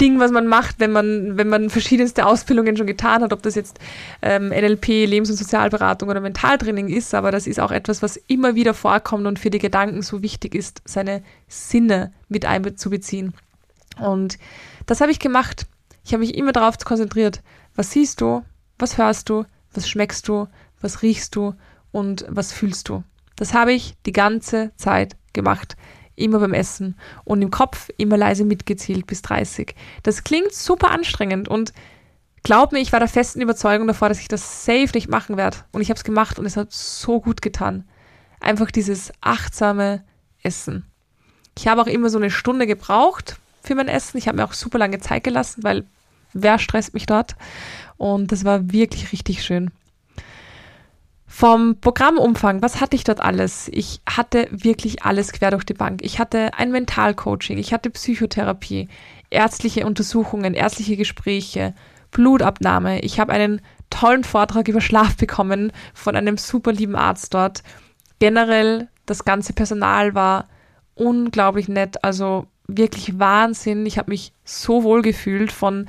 Ding, 0.00 0.18
was 0.18 0.32
man 0.32 0.46
macht, 0.46 0.80
wenn 0.80 0.90
man, 0.90 1.36
wenn 1.38 1.48
man 1.48 1.70
verschiedenste 1.70 2.26
Ausbildungen 2.26 2.76
schon 2.76 2.86
getan 2.86 3.22
hat, 3.22 3.32
ob 3.32 3.42
das 3.42 3.54
jetzt 3.54 3.78
ähm, 4.22 4.48
NLP, 4.48 5.06
Lebens- 5.06 5.30
und 5.30 5.36
Sozialberatung 5.36 6.08
oder 6.08 6.20
Mentaltraining 6.20 6.88
ist, 6.88 7.14
aber 7.14 7.30
das 7.30 7.46
ist 7.46 7.60
auch 7.60 7.70
etwas, 7.70 8.02
was 8.02 8.16
immer 8.16 8.56
wieder 8.56 8.74
vorkommt 8.74 9.26
und 9.26 9.38
für 9.38 9.50
die 9.50 9.60
Gedanken 9.60 10.02
so 10.02 10.22
wichtig 10.22 10.54
ist, 10.54 10.82
seine 10.84 11.22
Sinne 11.46 12.12
mit 12.28 12.44
einzubeziehen. 12.44 13.34
Und 14.00 14.38
das 14.86 15.00
habe 15.00 15.12
ich 15.12 15.20
gemacht. 15.20 15.66
Ich 16.04 16.12
habe 16.12 16.20
mich 16.20 16.34
immer 16.34 16.52
darauf 16.52 16.76
konzentriert, 16.78 17.42
was 17.76 17.92
siehst 17.92 18.20
du, 18.20 18.42
was 18.78 18.98
hörst 18.98 19.28
du, 19.28 19.44
was 19.72 19.88
schmeckst 19.88 20.26
du, 20.26 20.48
was 20.80 21.02
riechst 21.02 21.36
du 21.36 21.54
und 21.92 22.26
was 22.28 22.52
fühlst 22.52 22.88
du. 22.88 23.04
Das 23.36 23.54
habe 23.54 23.72
ich 23.72 23.94
die 24.06 24.12
ganze 24.12 24.72
Zeit 24.76 25.16
gemacht 25.32 25.76
immer 26.16 26.38
beim 26.38 26.54
Essen 26.54 26.96
und 27.24 27.42
im 27.42 27.50
Kopf 27.50 27.90
immer 27.96 28.16
leise 28.16 28.44
mitgezählt 28.44 29.06
bis 29.06 29.22
30. 29.22 29.74
Das 30.02 30.24
klingt 30.24 30.52
super 30.52 30.90
anstrengend 30.90 31.48
und 31.48 31.72
glaub 32.42 32.72
mir, 32.72 32.80
ich 32.80 32.92
war 32.92 33.00
der 33.00 33.08
festen 33.08 33.40
Überzeugung 33.40 33.86
davor, 33.86 34.08
dass 34.08 34.20
ich 34.20 34.28
das 34.28 34.64
safe 34.64 34.90
nicht 34.94 35.08
machen 35.08 35.36
werde. 35.36 35.58
Und 35.72 35.80
ich 35.80 35.90
habe 35.90 35.98
es 35.98 36.04
gemacht 36.04 36.38
und 36.38 36.46
es 36.46 36.56
hat 36.56 36.72
so 36.72 37.20
gut 37.20 37.42
getan. 37.42 37.84
Einfach 38.40 38.70
dieses 38.70 39.12
achtsame 39.20 40.04
Essen. 40.42 40.86
Ich 41.56 41.68
habe 41.68 41.80
auch 41.82 41.86
immer 41.86 42.10
so 42.10 42.18
eine 42.18 42.30
Stunde 42.30 42.66
gebraucht 42.66 43.38
für 43.62 43.74
mein 43.74 43.88
Essen. 43.88 44.18
Ich 44.18 44.28
habe 44.28 44.36
mir 44.36 44.44
auch 44.44 44.52
super 44.52 44.78
lange 44.78 45.00
Zeit 45.00 45.24
gelassen, 45.24 45.64
weil 45.64 45.84
wer 46.32 46.58
stresst 46.58 46.94
mich 46.94 47.06
dort? 47.06 47.36
Und 47.96 48.32
das 48.32 48.44
war 48.44 48.70
wirklich 48.72 49.12
richtig 49.12 49.42
schön. 49.42 49.70
Vom 51.36 51.80
Programmumfang, 51.80 52.62
was 52.62 52.80
hatte 52.80 52.94
ich 52.94 53.02
dort 53.02 53.18
alles? 53.18 53.68
Ich 53.72 54.00
hatte 54.08 54.46
wirklich 54.52 55.02
alles 55.02 55.32
quer 55.32 55.50
durch 55.50 55.64
die 55.64 55.74
Bank. 55.74 56.00
Ich 56.04 56.20
hatte 56.20 56.54
ein 56.56 56.70
Mentalcoaching, 56.70 57.58
ich 57.58 57.72
hatte 57.72 57.90
Psychotherapie, 57.90 58.88
ärztliche 59.30 59.84
Untersuchungen, 59.84 60.54
ärztliche 60.54 60.96
Gespräche, 60.96 61.74
Blutabnahme. 62.12 63.00
Ich 63.00 63.18
habe 63.18 63.32
einen 63.32 63.60
tollen 63.90 64.22
Vortrag 64.22 64.68
über 64.68 64.80
Schlaf 64.80 65.16
bekommen 65.16 65.72
von 65.92 66.14
einem 66.14 66.36
super 66.36 66.70
lieben 66.70 66.94
Arzt 66.94 67.34
dort. 67.34 67.64
Generell, 68.20 68.86
das 69.04 69.24
ganze 69.24 69.54
Personal 69.54 70.14
war 70.14 70.46
unglaublich 70.94 71.66
nett, 71.66 72.04
also 72.04 72.46
wirklich 72.68 73.18
Wahnsinn. 73.18 73.86
Ich 73.86 73.98
habe 73.98 74.12
mich 74.12 74.32
so 74.44 74.84
wohl 74.84 75.02
gefühlt 75.02 75.50
von, 75.50 75.88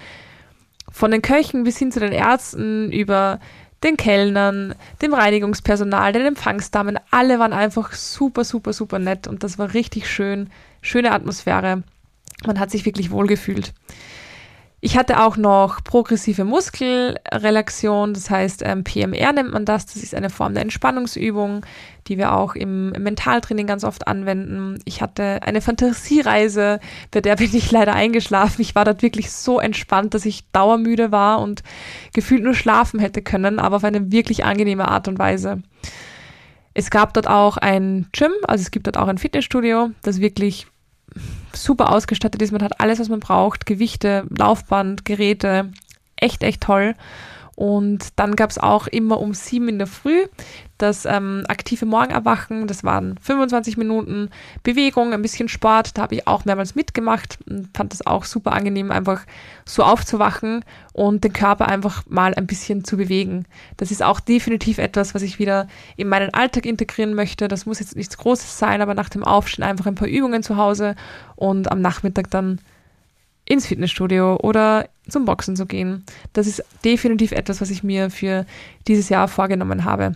von 0.91 1.11
den 1.11 1.21
Köchen 1.21 1.65
bis 1.65 1.77
hin 1.77 1.91
zu 1.91 1.99
den 1.99 2.13
Ärzten 2.13 2.91
über 2.91 3.39
den 3.84 3.98
Kellnern, 3.98 4.75
dem 5.01 5.13
Reinigungspersonal, 5.13 6.13
den 6.13 6.25
Empfangsdamen, 6.25 7.00
alle 7.12 7.39
waren 7.39 7.53
einfach 7.53 7.94
super, 7.94 8.44
super, 8.44 8.74
super 8.74 9.00
nett 9.00 9.27
und 9.27 9.44
das 9.44 9.58
war 9.58 9.74
richtig 9.74 10.10
schön, 10.10 10.50
schöne 10.82 11.12
Atmosphäre. 11.12 11.84
Man 12.46 12.60
hat 12.60 12.72
sich 12.72 12.86
wirklich 12.86 13.12
wohl 13.12 13.27
gefühlt. 13.27 13.74
Ich 14.85 14.95
hatte 14.95 15.23
auch 15.23 15.35
noch 15.35 15.83
progressive 15.83 16.43
Muskelrelaxion, 16.43 18.13
das 18.13 18.29
heißt 18.29 18.61
ähm, 18.63 18.83
PMR 18.83 19.33
nennt 19.33 19.51
man 19.51 19.65
das. 19.65 19.87
Das 19.87 19.95
ist 19.95 20.13
eine 20.13 20.29
Form 20.29 20.53
der 20.53 20.61
Entspannungsübung, 20.61 21.65
die 22.05 22.19
wir 22.19 22.35
auch 22.35 22.53
im, 22.53 22.93
im 22.93 23.01
Mentaltraining 23.01 23.65
ganz 23.65 23.83
oft 23.83 24.07
anwenden. 24.07 24.77
Ich 24.85 25.01
hatte 25.01 25.39
eine 25.41 25.61
Fantasiereise, 25.61 26.79
bei 27.09 27.21
der 27.21 27.35
bin 27.37 27.55
ich 27.55 27.71
leider 27.71 27.95
eingeschlafen. 27.95 28.61
Ich 28.61 28.75
war 28.75 28.85
dort 28.85 29.01
wirklich 29.01 29.31
so 29.31 29.59
entspannt, 29.59 30.13
dass 30.13 30.23
ich 30.23 30.51
dauermüde 30.51 31.11
war 31.11 31.41
und 31.41 31.63
gefühlt 32.13 32.43
nur 32.43 32.53
schlafen 32.53 32.99
hätte 32.99 33.23
können, 33.23 33.57
aber 33.57 33.77
auf 33.77 33.83
eine 33.83 34.11
wirklich 34.11 34.45
angenehme 34.45 34.87
Art 34.87 35.07
und 35.07 35.17
Weise. 35.17 35.63
Es 36.75 36.91
gab 36.91 37.11
dort 37.15 37.27
auch 37.27 37.57
ein 37.57 38.05
Gym, 38.11 38.33
also 38.47 38.61
es 38.61 38.69
gibt 38.69 38.85
dort 38.85 38.97
auch 38.97 39.07
ein 39.07 39.17
Fitnessstudio, 39.17 39.89
das 40.03 40.21
wirklich 40.21 40.67
super 41.53 41.91
ausgestattet 41.91 42.41
ist. 42.41 42.51
Man 42.51 42.63
hat 42.63 42.79
alles, 42.79 43.00
was 43.00 43.10
man 43.10 43.19
braucht. 43.19 43.65
Gewichte, 43.65 44.25
Laufband, 44.29 45.05
Geräte. 45.05 45.72
Echt, 46.15 46.43
echt 46.43 46.62
toll. 46.62 46.95
Und 47.55 48.19
dann 48.19 48.35
gab 48.35 48.50
es 48.50 48.57
auch 48.57 48.88
immer 48.88 49.19
um 49.19 49.33
sieben 49.33 49.69
in 49.69 49.77
der 49.77 49.88
Früh 49.88 50.25
das 50.77 51.05
ähm, 51.05 51.43
aktive 51.47 51.85
Morgenerwachen. 51.85 52.67
Das 52.67 52.83
waren 52.83 53.17
25 53.21 53.77
Minuten 53.77 54.29
Bewegung, 54.63 55.13
ein 55.13 55.21
bisschen 55.21 55.47
Sport. 55.47 55.97
Da 55.97 56.03
habe 56.03 56.15
ich 56.15 56.27
auch 56.27 56.45
mehrmals 56.45 56.75
mitgemacht 56.75 57.39
und 57.50 57.69
fand 57.75 57.93
das 57.93 58.05
auch 58.05 58.25
super 58.25 58.51
angenehm, 58.51 58.91
einfach 58.91 59.21
so 59.63 59.83
aufzuwachen 59.83 60.65
und 60.93 61.24
den 61.24 61.33
Körper 61.33 61.67
einfach 61.69 62.03
mal 62.07 62.33
ein 62.33 62.47
bisschen 62.47 62.83
zu 62.83 62.97
bewegen. 62.97 63.45
Das 63.77 63.91
ist 63.91 64.03
auch 64.03 64.19
definitiv 64.19 64.77
etwas, 64.77 65.15
was 65.15 65.21
ich 65.21 65.39
wieder 65.39 65.67
in 65.95 66.09
meinen 66.09 66.33
Alltag 66.33 66.65
integrieren 66.65 67.13
möchte. 67.13 67.47
Das 67.47 67.65
muss 67.65 67.79
jetzt 67.79 67.95
nichts 67.95 68.17
Großes 68.17 68.59
sein, 68.59 68.81
aber 68.81 68.95
nach 68.95 69.09
dem 69.09 69.24
Aufstehen 69.24 69.63
einfach 69.63 69.85
ein 69.85 69.95
paar 69.95 70.09
Übungen 70.09 70.43
zu 70.43 70.57
Hause 70.57 70.95
und 71.35 71.71
am 71.71 71.79
Nachmittag 71.79 72.29
dann 72.31 72.59
ins 73.47 73.67
Fitnessstudio 73.67 74.37
oder 74.37 74.89
zum 75.07 75.25
Boxen 75.25 75.55
zu 75.55 75.65
gehen. 75.65 76.03
Das 76.33 76.47
ist 76.47 76.63
definitiv 76.83 77.31
etwas, 77.31 77.61
was 77.61 77.69
ich 77.69 77.83
mir 77.83 78.09
für 78.09 78.45
dieses 78.87 79.09
Jahr 79.09 79.27
vorgenommen 79.27 79.85
habe. 79.85 80.15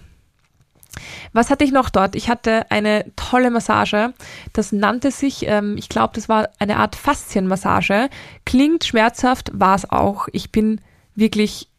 Was 1.34 1.50
hatte 1.50 1.64
ich 1.64 1.72
noch 1.72 1.90
dort? 1.90 2.16
Ich 2.16 2.30
hatte 2.30 2.70
eine 2.72 3.06
tolle 3.16 3.52
Massage. 3.52 4.14
Das 4.54 4.72
nannte 4.72 5.12
sich, 5.12 5.46
ähm, 5.48 5.76
ich 5.78 5.90
glaube, 5.90 6.14
das 6.16 6.28
war 6.28 6.50
eine 6.58 6.78
Art 6.78 6.96
Faszienmassage. 6.96 8.10
Klingt 8.46 8.84
schmerzhaft, 8.84 9.52
war 9.54 9.76
es 9.76 9.90
auch. 9.90 10.28
Ich 10.32 10.52
bin 10.52 10.82
wirklich, 11.16 11.70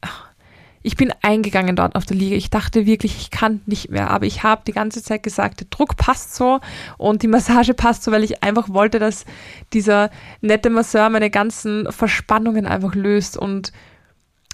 ich 0.82 0.96
bin 0.96 1.12
eingegangen 1.20 1.76
dort 1.76 1.94
auf 1.94 2.06
der 2.06 2.16
Liege. 2.16 2.36
Ich 2.36 2.48
dachte 2.48 2.86
wirklich, 2.86 3.16
ich 3.16 3.30
kann 3.30 3.60
nicht 3.66 3.90
mehr. 3.90 4.10
Aber 4.10 4.24
ich 4.24 4.42
habe 4.42 4.62
die 4.66 4.72
ganze 4.72 5.02
Zeit 5.02 5.22
gesagt, 5.22 5.60
der 5.60 5.66
Druck 5.68 5.96
passt 5.96 6.34
so 6.34 6.60
und 6.96 7.22
die 7.22 7.28
Massage 7.28 7.74
passt 7.74 8.02
so, 8.02 8.12
weil 8.12 8.24
ich 8.24 8.42
einfach 8.42 8.68
wollte, 8.70 8.98
dass 8.98 9.26
dieser 9.72 10.10
nette 10.40 10.70
Masseur 10.70 11.10
meine 11.10 11.30
ganzen 11.30 11.90
Verspannungen 11.92 12.66
einfach 12.66 12.94
löst. 12.94 13.36
Und 13.36 13.72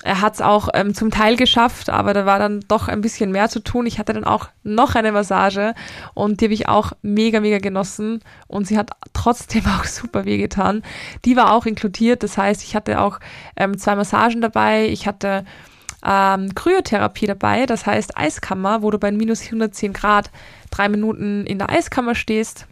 er 0.02 0.20
hat 0.20 0.34
es 0.34 0.40
auch 0.40 0.68
ähm, 0.74 0.94
zum 0.94 1.10
Teil 1.10 1.36
geschafft, 1.36 1.90
aber 1.90 2.12
da 2.12 2.26
war 2.26 2.38
dann 2.38 2.60
doch 2.68 2.88
ein 2.88 3.00
bisschen 3.00 3.30
mehr 3.30 3.48
zu 3.48 3.60
tun. 3.60 3.86
Ich 3.86 3.98
hatte 3.98 4.12
dann 4.12 4.24
auch 4.24 4.48
noch 4.62 4.94
eine 4.94 5.10
Massage 5.10 5.74
und 6.14 6.40
die 6.40 6.46
habe 6.46 6.54
ich 6.54 6.68
auch 6.68 6.92
mega, 7.02 7.40
mega 7.40 7.58
genossen 7.58 8.20
und 8.46 8.66
sie 8.66 8.76
hat 8.76 8.90
trotzdem 9.14 9.64
auch 9.78 9.84
super 9.84 10.24
wehgetan. 10.24 10.82
Die 11.24 11.36
war 11.36 11.52
auch 11.52 11.66
inkludiert, 11.66 12.22
das 12.22 12.36
heißt, 12.36 12.62
ich 12.62 12.76
hatte 12.76 13.00
auch 13.00 13.20
ähm, 13.56 13.78
zwei 13.78 13.94
Massagen 13.94 14.40
dabei. 14.40 14.86
Ich 14.88 15.06
hatte 15.06 15.44
ähm, 16.06 16.54
Kryotherapie 16.54 17.26
dabei, 17.26 17.66
das 17.66 17.84
heißt 17.84 18.16
Eiskammer, 18.16 18.82
wo 18.82 18.90
du 18.90 18.98
bei 18.98 19.10
minus 19.10 19.42
110 19.42 19.92
Grad 19.92 20.30
drei 20.70 20.88
Minuten 20.88 21.44
in 21.44 21.58
der 21.58 21.70
Eiskammer 21.70 22.14
stehst. 22.14 22.66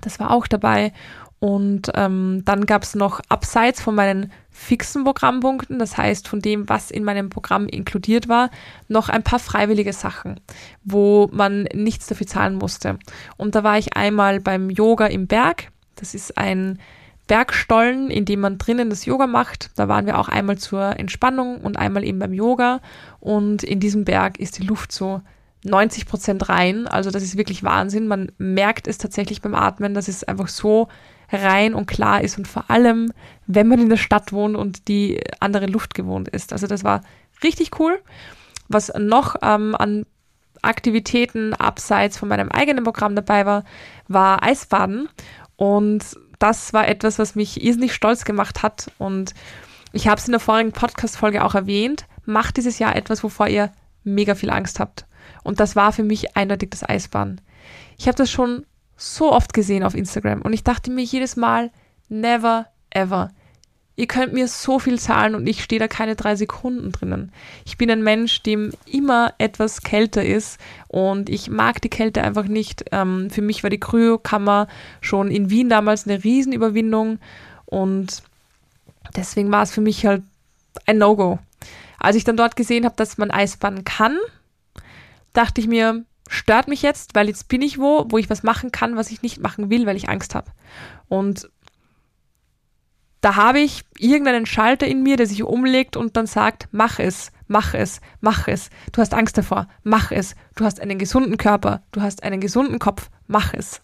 Das 0.00 0.20
war 0.20 0.30
auch 0.30 0.46
dabei. 0.46 0.92
Und 1.40 1.92
ähm, 1.94 2.42
dann 2.44 2.66
gab 2.66 2.82
es 2.82 2.94
noch 2.96 3.20
abseits 3.28 3.80
von 3.80 3.94
meinen 3.94 4.32
fixen 4.50 5.04
Programmpunkten, 5.04 5.78
das 5.78 5.96
heißt 5.96 6.26
von 6.26 6.40
dem, 6.40 6.68
was 6.68 6.90
in 6.90 7.04
meinem 7.04 7.30
Programm 7.30 7.68
inkludiert 7.68 8.28
war, 8.28 8.50
noch 8.88 9.08
ein 9.08 9.22
paar 9.22 9.38
freiwillige 9.38 9.92
Sachen, 9.92 10.40
wo 10.82 11.28
man 11.32 11.62
nichts 11.74 12.08
dafür 12.08 12.26
zahlen 12.26 12.56
musste. 12.56 12.98
Und 13.36 13.54
da 13.54 13.62
war 13.62 13.78
ich 13.78 13.96
einmal 13.96 14.40
beim 14.40 14.68
Yoga 14.68 15.06
im 15.06 15.28
Berg. 15.28 15.70
Das 15.94 16.14
ist 16.14 16.36
ein 16.36 16.80
Bergstollen, 17.28 18.10
in 18.10 18.24
dem 18.24 18.40
man 18.40 18.58
drinnen 18.58 18.90
das 18.90 19.04
Yoga 19.04 19.28
macht. 19.28 19.70
Da 19.76 19.86
waren 19.86 20.06
wir 20.06 20.18
auch 20.18 20.28
einmal 20.28 20.58
zur 20.58 20.98
Entspannung 20.98 21.60
und 21.60 21.76
einmal 21.76 22.02
eben 22.02 22.18
beim 22.18 22.32
Yoga. 22.32 22.80
Und 23.20 23.62
in 23.62 23.78
diesem 23.78 24.04
Berg 24.04 24.40
ist 24.40 24.58
die 24.58 24.66
Luft 24.66 24.90
so 24.90 25.20
90 25.64 26.06
Prozent 26.06 26.48
rein. 26.48 26.88
Also 26.88 27.10
das 27.10 27.22
ist 27.22 27.36
wirklich 27.36 27.62
Wahnsinn. 27.62 28.08
Man 28.08 28.32
merkt 28.38 28.88
es 28.88 28.98
tatsächlich 28.98 29.42
beim 29.42 29.54
Atmen, 29.54 29.94
dass 29.94 30.08
es 30.08 30.24
einfach 30.24 30.48
so 30.48 30.88
rein 31.30 31.74
und 31.74 31.86
klar 31.86 32.22
ist 32.22 32.38
und 32.38 32.48
vor 32.48 32.70
allem, 32.70 33.12
wenn 33.46 33.68
man 33.68 33.80
in 33.80 33.90
der 33.90 33.98
Stadt 33.98 34.32
wohnt 34.32 34.56
und 34.56 34.88
die 34.88 35.20
andere 35.40 35.66
Luft 35.66 35.94
gewohnt 35.94 36.28
ist. 36.28 36.52
Also 36.52 36.66
das 36.66 36.84
war 36.84 37.02
richtig 37.42 37.78
cool. 37.78 38.00
Was 38.68 38.92
noch 38.98 39.36
ähm, 39.42 39.74
an 39.74 40.06
Aktivitäten 40.62 41.54
abseits 41.54 42.16
von 42.16 42.28
meinem 42.28 42.48
eigenen 42.48 42.84
Programm 42.84 43.14
dabei 43.14 43.46
war, 43.46 43.64
war 44.08 44.42
Eisbaden. 44.42 45.08
Und 45.56 46.04
das 46.38 46.72
war 46.72 46.88
etwas, 46.88 47.18
was 47.18 47.34
mich 47.34 47.62
irrsinnig 47.62 47.94
stolz 47.94 48.24
gemacht 48.24 48.62
hat. 48.62 48.90
Und 48.98 49.34
ich 49.92 50.08
habe 50.08 50.20
es 50.20 50.26
in 50.26 50.32
der 50.32 50.40
vorigen 50.40 50.72
Podcast-Folge 50.72 51.44
auch 51.44 51.54
erwähnt. 51.54 52.06
Macht 52.24 52.56
dieses 52.56 52.78
Jahr 52.78 52.96
etwas, 52.96 53.22
wovor 53.24 53.48
ihr 53.48 53.72
mega 54.04 54.34
viel 54.34 54.50
Angst 54.50 54.80
habt. 54.80 55.06
Und 55.42 55.60
das 55.60 55.76
war 55.76 55.92
für 55.92 56.02
mich 56.02 56.36
eindeutig 56.36 56.70
das 56.70 56.88
Eisbaden. 56.88 57.40
Ich 57.96 58.06
habe 58.06 58.16
das 58.16 58.30
schon 58.30 58.64
so 58.96 59.32
oft 59.32 59.54
gesehen 59.54 59.84
auf 59.84 59.94
Instagram 59.94 60.42
und 60.42 60.52
ich 60.52 60.64
dachte 60.64 60.90
mir 60.90 61.04
jedes 61.04 61.36
Mal, 61.36 61.70
never 62.08 62.66
ever. 62.90 63.30
Ihr 63.98 64.06
könnt 64.06 64.32
mir 64.32 64.46
so 64.46 64.78
viel 64.78 64.96
zahlen 65.00 65.34
und 65.34 65.48
ich 65.48 65.64
stehe 65.64 65.80
da 65.80 65.88
keine 65.88 66.14
drei 66.14 66.36
Sekunden 66.36 66.92
drinnen. 66.92 67.32
Ich 67.64 67.78
bin 67.78 67.90
ein 67.90 68.04
Mensch, 68.04 68.44
dem 68.44 68.70
immer 68.86 69.34
etwas 69.38 69.82
kälter 69.82 70.24
ist 70.24 70.60
und 70.86 71.28
ich 71.28 71.50
mag 71.50 71.82
die 71.82 71.88
Kälte 71.88 72.22
einfach 72.22 72.44
nicht. 72.44 72.84
Ähm, 72.92 73.28
für 73.28 73.42
mich 73.42 73.64
war 73.64 73.70
die 73.70 73.80
Kryokammer 73.80 74.68
schon 75.00 75.32
in 75.32 75.50
Wien 75.50 75.68
damals 75.68 76.06
eine 76.06 76.22
Riesenüberwindung 76.22 77.18
und 77.66 78.22
deswegen 79.16 79.50
war 79.50 79.64
es 79.64 79.72
für 79.72 79.80
mich 79.80 80.06
halt 80.06 80.22
ein 80.86 80.98
No-Go. 80.98 81.40
Als 81.98 82.14
ich 82.14 82.22
dann 82.22 82.36
dort 82.36 82.54
gesehen 82.54 82.84
habe, 82.84 82.94
dass 82.94 83.18
man 83.18 83.32
Eisbahn 83.32 83.82
kann, 83.82 84.16
dachte 85.32 85.60
ich 85.60 85.66
mir, 85.66 86.04
stört 86.28 86.68
mich 86.68 86.82
jetzt, 86.82 87.16
weil 87.16 87.26
jetzt 87.26 87.48
bin 87.48 87.62
ich 87.62 87.80
wo, 87.80 88.06
wo 88.08 88.16
ich 88.16 88.30
was 88.30 88.44
machen 88.44 88.70
kann, 88.70 88.94
was 88.94 89.10
ich 89.10 89.22
nicht 89.22 89.40
machen 89.40 89.70
will, 89.70 89.86
weil 89.86 89.96
ich 89.96 90.08
Angst 90.08 90.36
habe. 90.36 90.52
Und 91.08 91.50
da 93.20 93.36
habe 93.36 93.60
ich 93.60 93.84
irgendeinen 93.98 94.46
Schalter 94.46 94.86
in 94.86 95.02
mir, 95.02 95.16
der 95.16 95.26
sich 95.26 95.42
umlegt 95.42 95.96
und 95.96 96.16
dann 96.16 96.26
sagt, 96.26 96.68
mach 96.70 96.98
es, 96.98 97.32
mach 97.48 97.74
es, 97.74 98.00
mach 98.20 98.46
es. 98.46 98.70
Du 98.92 99.00
hast 99.00 99.14
Angst 99.14 99.36
davor, 99.36 99.66
mach 99.82 100.12
es. 100.12 100.36
Du 100.54 100.64
hast 100.64 100.80
einen 100.80 100.98
gesunden 100.98 101.36
Körper, 101.36 101.82
du 101.92 102.00
hast 102.00 102.22
einen 102.22 102.40
gesunden 102.40 102.78
Kopf, 102.78 103.10
mach 103.26 103.54
es. 103.54 103.80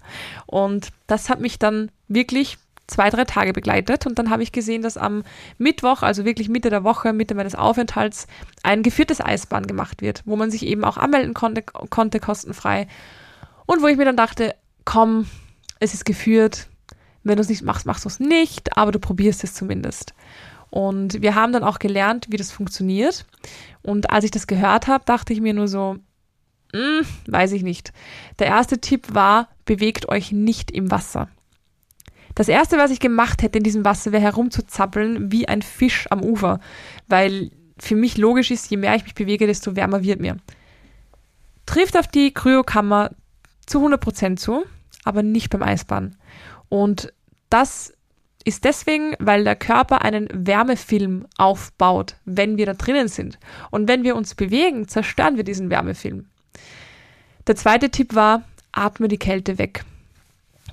Und 0.47 0.89
das 1.07 1.29
hat 1.29 1.41
mich 1.41 1.59
dann 1.59 1.91
wirklich 2.09 2.59
zwei, 2.87 3.11
drei 3.11 3.25
Tage 3.25 3.53
begleitet 3.53 4.07
und 4.07 4.19
dann 4.19 4.31
habe 4.31 4.43
ich 4.43 4.53
gesehen, 4.53 4.83
dass 4.83 4.97
am 4.97 5.23
Mittwoch, 5.59 6.03
also 6.03 6.25
wirklich 6.25 6.49
Mitte 6.49 6.71
der 6.71 6.85
Woche, 6.85 7.13
Mitte 7.13 7.35
meines 7.35 7.55
Aufenthalts, 7.55 8.27
ein 8.63 8.83
geführtes 8.83 9.21
Eisbahn 9.21 9.67
gemacht 9.67 10.03
wird, 10.03 10.23
wo 10.27 10.37
man 10.37 10.51
sich 10.51 10.67
eben 10.67 10.85
auch 10.85 10.99
anmelden 10.99 11.35
konnte, 11.35 11.63
konnte 11.63 12.21
kostenfrei. 12.21 12.87
Und 13.67 13.83
wo 13.83 13.87
ich 13.87 13.97
mir 13.97 14.05
dann 14.05 14.19
dachte, 14.19 14.55
komm, 14.85 15.27
es 15.81 15.95
ist 15.95 16.05
geführt, 16.05 16.69
wenn 17.25 17.37
du 17.37 17.43
es 17.43 17.49
nicht 17.49 17.63
machst, 17.63 17.87
machst 17.87 18.05
du 18.05 18.09
es 18.09 18.21
nicht, 18.21 18.77
aber 18.77 18.93
du 18.93 18.99
probierst 18.99 19.43
es 19.45 19.55
zumindest. 19.55 20.15
Und 20.71 21.23
wir 21.23 21.35
haben 21.35 21.53
dann 21.53 21.65
auch 21.65 21.79
gelernt, 21.79 22.27
wie 22.31 22.37
das 22.37 22.51
funktioniert. 22.51 23.27
Und 23.83 24.11
als 24.11 24.25
ich 24.25 24.31
das 24.31 24.47
gehört 24.47 24.87
habe, 24.87 25.05
dachte 25.05 25.33
ich 25.33 25.41
mir 25.41 25.55
nur 25.55 25.69
so, 25.69 25.97
hm, 26.73 27.07
weiß 27.29 27.53
ich 27.53 27.63
nicht. 27.63 27.93
Der 28.39 28.49
erste 28.49 28.81
Tipp 28.81 29.15
war, 29.15 29.49
bewegt 29.65 30.09
euch 30.09 30.33
nicht 30.33 30.71
im 30.71 30.91
Wasser. 30.91 31.29
Das 32.35 32.49
erste, 32.49 32.79
was 32.79 32.91
ich 32.91 32.99
gemacht 32.99 33.43
hätte 33.43 33.59
in 33.59 33.65
diesem 33.65 33.85
Wasser, 33.85 34.11
wäre 34.11 34.23
herumzuzappeln 34.23 35.31
wie 35.31 35.47
ein 35.47 35.63
Fisch 35.63 36.07
am 36.11 36.23
Ufer, 36.23 36.59
weil 37.07 37.53
für 37.79 37.95
mich 37.95 38.17
logisch 38.17 38.51
ist, 38.51 38.69
je 38.71 38.77
mehr 38.77 38.97
ich 38.97 39.05
mich 39.05 39.15
bewege, 39.15 39.47
desto 39.47 39.77
wärmer 39.77 40.03
wird 40.03 40.21
mir. 40.21 40.39
Trifft 41.67 41.97
auf 41.97 42.09
die 42.09 42.35
Kryokammer 42.35 43.11
zu 43.67 43.79
100% 43.87 44.37
zu, 44.37 44.65
aber 45.05 45.23
nicht 45.23 45.51
beim 45.51 45.63
Eisbahn. 45.63 46.17
Und 46.69 47.13
das 47.51 47.93
ist 48.45 48.65
deswegen, 48.65 49.15
weil 49.19 49.45
der 49.45 49.57
Körper 49.57 50.03
einen 50.03 50.29
Wärmefilm 50.33 51.27
aufbaut, 51.39 52.17
wenn 52.25 52.57
wir 52.57 52.67
da 52.67 52.75
drinnen 52.75 53.09
sind. 53.09 53.39
Und 53.71 53.89
wenn 53.89 54.05
wir 54.05 54.17
uns 54.17 54.35
bewegen, 54.35 54.87
zerstören 54.87 55.37
wir 55.37 55.45
diesen 55.45 55.71
Wärmefilm. 55.71 56.27
Der 57.47 57.57
zweite 57.57 57.91
Tipp 57.91 58.15
war, 58.15 58.43
atme 58.73 59.09
die 59.09 59.19
Kälte 59.19 59.59
weg. 59.59 59.85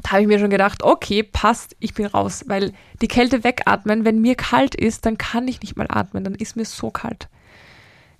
Da 0.03 0.11
habe 0.11 0.21
ich 0.23 0.27
mir 0.27 0.39
schon 0.39 0.49
gedacht, 0.49 0.83
okay, 0.83 1.23
passt, 1.23 1.75
ich 1.79 1.93
bin 1.93 2.05
raus, 2.05 2.45
weil 2.47 2.73
die 3.01 3.07
Kälte 3.07 3.43
wegatmen, 3.43 4.03
wenn 4.03 4.21
mir 4.21 4.35
kalt 4.35 4.75
ist, 4.75 5.05
dann 5.05 5.17
kann 5.17 5.47
ich 5.47 5.61
nicht 5.61 5.75
mal 5.75 5.87
atmen, 5.89 6.23
dann 6.23 6.35
ist 6.35 6.55
mir 6.55 6.65
so 6.65 6.89
kalt. 6.89 7.29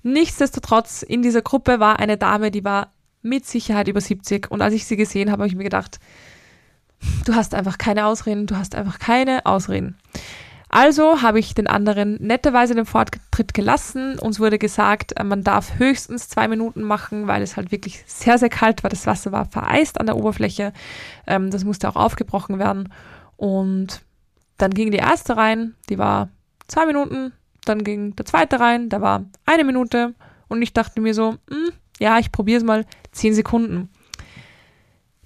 Nichtsdestotrotz, 0.03 1.01
in 1.01 1.22
dieser 1.22 1.41
Gruppe 1.41 1.80
war 1.80 2.00
eine 2.00 2.18
Dame, 2.18 2.51
die 2.51 2.63
war 2.63 2.91
mit 3.22 3.46
Sicherheit 3.46 3.88
über 3.88 4.01
70 4.01 4.50
und 4.51 4.62
als 4.62 4.74
ich 4.74 4.86
sie 4.86 4.98
gesehen 4.98 5.32
habe, 5.32 5.44
habe 5.44 5.50
ich 5.50 5.56
mir 5.56 5.63
gedacht, 5.63 6.00
du 7.25 7.36
hast 7.36 7.54
einfach 7.54 7.78
keine 7.78 8.06
Ausreden, 8.06 8.48
du 8.48 8.56
hast 8.56 8.75
einfach 8.75 9.00
keine 9.00 9.46
Ausreden. 9.46 9.98
Also 10.74 11.22
habe 11.22 11.38
ich 11.38 11.54
den 11.54 11.68
anderen 11.68 12.16
netterweise 12.22 12.74
den 12.74 12.86
Forttritt 12.86 13.54
gelassen. 13.54 14.18
Uns 14.18 14.40
wurde 14.40 14.58
gesagt, 14.58 15.20
äh, 15.20 15.24
man 15.25 15.44
darf 15.44 15.78
höchstens 15.78 16.30
zwei 16.30 16.48
Minuten 16.48 16.82
machen, 16.82 17.28
weil 17.28 17.42
es 17.42 17.58
halt 17.58 17.74
wirklich 17.74 18.06
sehr, 18.08 18.38
sehr 18.38 18.48
kalt 18.48 18.82
war. 18.82 18.90
Das 18.90 19.06
Wasser 19.06 19.34
war 19.34 19.44
vereist 19.46 20.00
an 20.00 20.06
der 20.06 20.16
Oberfläche. 20.16 20.72
Ähm, 21.28 21.51
das 21.51 21.66
musste 21.66 21.90
auch 21.90 21.98
aufgebrochen 21.98 22.58
werden. 22.58 22.88
Und 23.36 24.01
dann 24.58 24.72
ging 24.72 24.92
die 24.92 24.98
erste 24.98 25.36
rein, 25.36 25.75
die 25.90 25.98
war 25.98 26.30
zwei 26.70 26.86
Minuten. 26.86 27.34
Dann 27.66 27.84
ging 27.84 28.16
der 28.16 28.25
zweite 28.25 28.62
rein, 28.62 28.88
der 28.88 29.01
war 29.01 29.25
eine 29.46 29.66
Minute. 29.66 30.16
Und 30.48 30.62
ich 30.62 30.72
dachte 30.72 31.01
mir 31.01 31.13
so, 31.13 31.36
hm, 31.50 31.72
ja, 32.00 32.18
ich 32.18 32.32
probiere 32.32 32.60
es 32.60 32.63
mal, 32.63 32.86
zehn 33.12 33.34
Sekunden. 33.34 33.89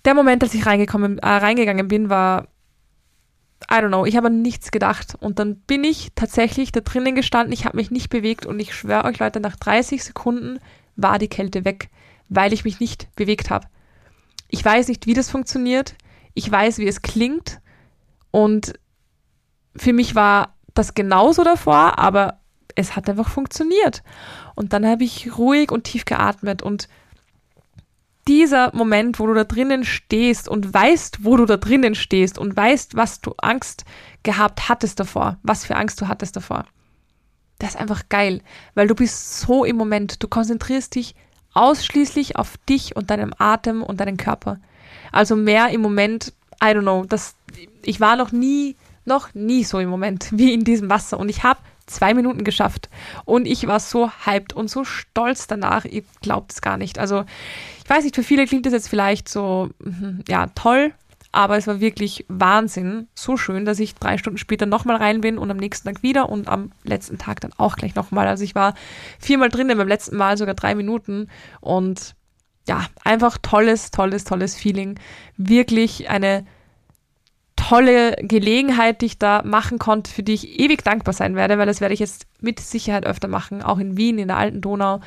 Der 0.06 0.14
Moment, 0.14 0.44
als 0.44 0.54
ich 0.54 0.66
reingekommen, 0.66 1.20
äh, 1.20 1.28
reingegangen 1.28 1.88
bin, 1.88 2.10
war 2.10 2.48
I 3.72 3.76
don't 3.76 3.88
know, 3.88 4.06
ich 4.06 4.16
habe 4.16 4.28
an 4.28 4.42
nichts 4.42 4.72
gedacht. 4.72 5.16
Und 5.20 5.40
dann 5.40 5.56
bin 5.56 5.84
ich 5.84 6.12
tatsächlich 6.16 6.72
da 6.72 6.82
drinnen 6.82 7.16
gestanden, 7.16 7.54
ich 7.54 7.66
habe 7.66 7.78
mich 7.78 7.90
nicht 7.90 8.10
bewegt 8.10 8.46
und 8.46 8.60
ich 8.60 8.76
schwöre 8.76 9.06
euch 9.06 9.20
Leute, 9.20 9.40
nach 9.40 9.56
30 9.56 10.04
Sekunden 10.04 10.60
war 10.96 11.18
die 11.18 11.28
Kälte 11.28 11.66
weg, 11.66 11.90
weil 12.30 12.54
ich 12.54 12.64
mich 12.64 12.80
nicht 12.80 13.14
bewegt 13.16 13.50
habe. 13.50 13.68
Ich 14.50 14.64
weiß 14.64 14.88
nicht, 14.88 15.08
wie 15.08 15.14
das 15.14 15.30
funktioniert, 15.30 15.96
ich 16.34 16.50
weiß, 16.50 16.78
wie 16.78 16.88
es 16.88 17.02
klingt 17.02 17.60
und 18.32 18.74
für 19.76 19.94
mich 19.94 20.16
war 20.16 20.56
das 20.74 20.94
genauso 20.94 21.44
davor, 21.44 21.98
aber 21.98 22.40
es 22.76 22.96
hat 22.96 23.10
einfach 23.10 23.30
funktioniert. 23.30 24.04
Und 24.54 24.74
dann 24.74 24.86
habe 24.86 25.04
ich 25.04 25.38
ruhig 25.38 25.72
und 25.72 25.86
tief 25.86 26.06
geatmet 26.06 26.62
und 26.62 26.88
dieser 28.28 28.76
Moment, 28.76 29.20
wo 29.20 29.28
du 29.28 29.34
da 29.34 29.44
drinnen 29.44 29.84
stehst 29.84 30.50
und 30.50 30.74
weißt, 30.74 31.24
wo 31.24 31.38
du 31.38 31.46
da 31.46 31.58
drinnen 31.58 31.96
stehst 31.96 32.38
und 32.38 32.56
weißt, 32.56 32.96
was 32.96 33.22
du 33.22 33.34
Angst 33.38 33.86
gehabt 34.24 34.68
hattest 34.68 35.00
davor, 35.00 35.38
was 35.44 35.66
für 35.66 35.76
Angst 35.76 36.02
du 36.02 36.08
hattest 36.08 36.36
davor. 36.36 36.66
Das 37.60 37.72
ist 37.72 37.76
einfach 37.78 38.10
geil, 38.10 38.42
weil 38.74 38.88
du 38.88 38.96
bist 38.96 39.40
so 39.40 39.64
im 39.64 39.78
Moment, 39.78 40.22
du 40.22 40.28
konzentrierst 40.28 40.96
dich 40.96 41.16
ausschließlich 41.54 42.36
auf 42.36 42.58
dich 42.70 42.96
und 42.96 43.10
deinem 43.10 43.34
Atem 43.38 43.82
und 43.82 44.00
deinen 44.00 44.18
Körper. 44.18 44.60
Also 45.12 45.36
mehr 45.36 45.70
im 45.70 45.82
Moment, 45.82 46.34
I 46.62 46.68
don't 46.68 46.82
know, 46.82 47.06
das, 47.06 47.36
ich 47.84 48.00
war 48.00 48.18
noch 48.18 48.32
nie, 48.32 48.76
noch 49.06 49.34
nie 49.34 49.64
so 49.64 49.80
im 49.80 49.90
Moment 49.90 50.30
wie 50.38 50.54
in 50.54 50.64
diesem 50.64 50.90
Wasser 50.90 51.20
und 51.20 51.30
ich 51.30 51.44
habe 51.44 51.60
zwei 51.88 52.14
Minuten 52.14 52.44
geschafft 52.44 52.90
und 53.26 53.46
ich 53.46 53.68
war 53.68 53.80
so 53.80 54.10
hyped 54.26 54.54
und 54.54 54.70
so 54.70 54.84
stolz 54.84 55.48
danach, 55.48 55.86
ihr 55.86 56.04
glaubt 56.22 56.52
es 56.52 56.62
gar 56.62 56.78
nicht. 56.78 57.00
Also 57.00 57.26
ich 57.84 57.90
weiß 57.90 58.04
nicht, 58.04 58.16
für 58.16 58.24
viele 58.24 58.46
klingt 58.46 58.66
das 58.66 58.74
jetzt 58.74 58.90
vielleicht 58.90 59.30
so, 59.30 59.70
mhm, 59.80 60.24
ja, 60.28 60.48
toll, 60.56 60.94
aber 61.36 61.58
es 61.58 61.68
war 61.68 61.82
wirklich 61.82 62.26
Wahnsinn. 62.30 63.10
So 63.14 63.36
schön, 63.36 63.66
dass 63.66 63.80
ich 63.80 63.96
drei 63.96 64.18
Stunden 64.18 64.38
später 64.38 64.66
nochmal 64.66 64.96
rein 64.96 65.20
bin 65.20 65.38
und 65.38 65.52
am 65.52 65.58
nächsten 65.58 65.88
Tag 65.88 66.02
wieder 66.02 66.30
und 66.30 66.48
am 66.48 66.72
letzten 66.84 67.18
Tag 67.18 67.42
dann 67.42 67.52
auch 67.58 67.76
gleich 67.76 67.94
nochmal. 67.94 68.26
Also 68.28 68.46
ich 68.46 68.56
war 68.56 68.74
viermal 69.20 69.50
drinnen, 69.50 69.78
beim 69.78 69.88
letzten 69.88 70.16
Mal 70.16 70.38
sogar 70.38 70.56
drei 70.56 70.76
Minuten 70.76 71.28
und 71.60 72.16
ja, 72.68 72.86
einfach 73.04 73.38
tolles, 73.38 73.92
tolles, 73.92 74.24
tolles 74.24 74.56
Feeling. 74.56 74.98
Wirklich 75.36 76.10
eine 76.10 76.46
tolle 77.70 78.16
Gelegenheit, 78.22 79.02
die 79.02 79.08
ich 79.08 79.18
da 79.18 79.42
machen 79.44 79.80
konnte, 79.80 80.12
für 80.12 80.22
die 80.22 80.34
ich 80.34 80.60
ewig 80.60 80.84
dankbar 80.84 81.14
sein 81.14 81.36
werde, 81.36 81.58
weil 81.58 81.66
das 81.66 81.82
werde 81.82 81.94
ich 81.94 82.00
jetzt 82.00 82.28
mit 82.40 82.60
Sicherheit 82.60 83.06
öfter 83.06 83.28
machen, 83.28 83.64
auch 83.64 83.80
in 83.80 83.98
Wien, 83.98 84.20
in 84.20 84.28
der 84.28 84.38
alten 84.38 84.62
Donau. 84.62 85.02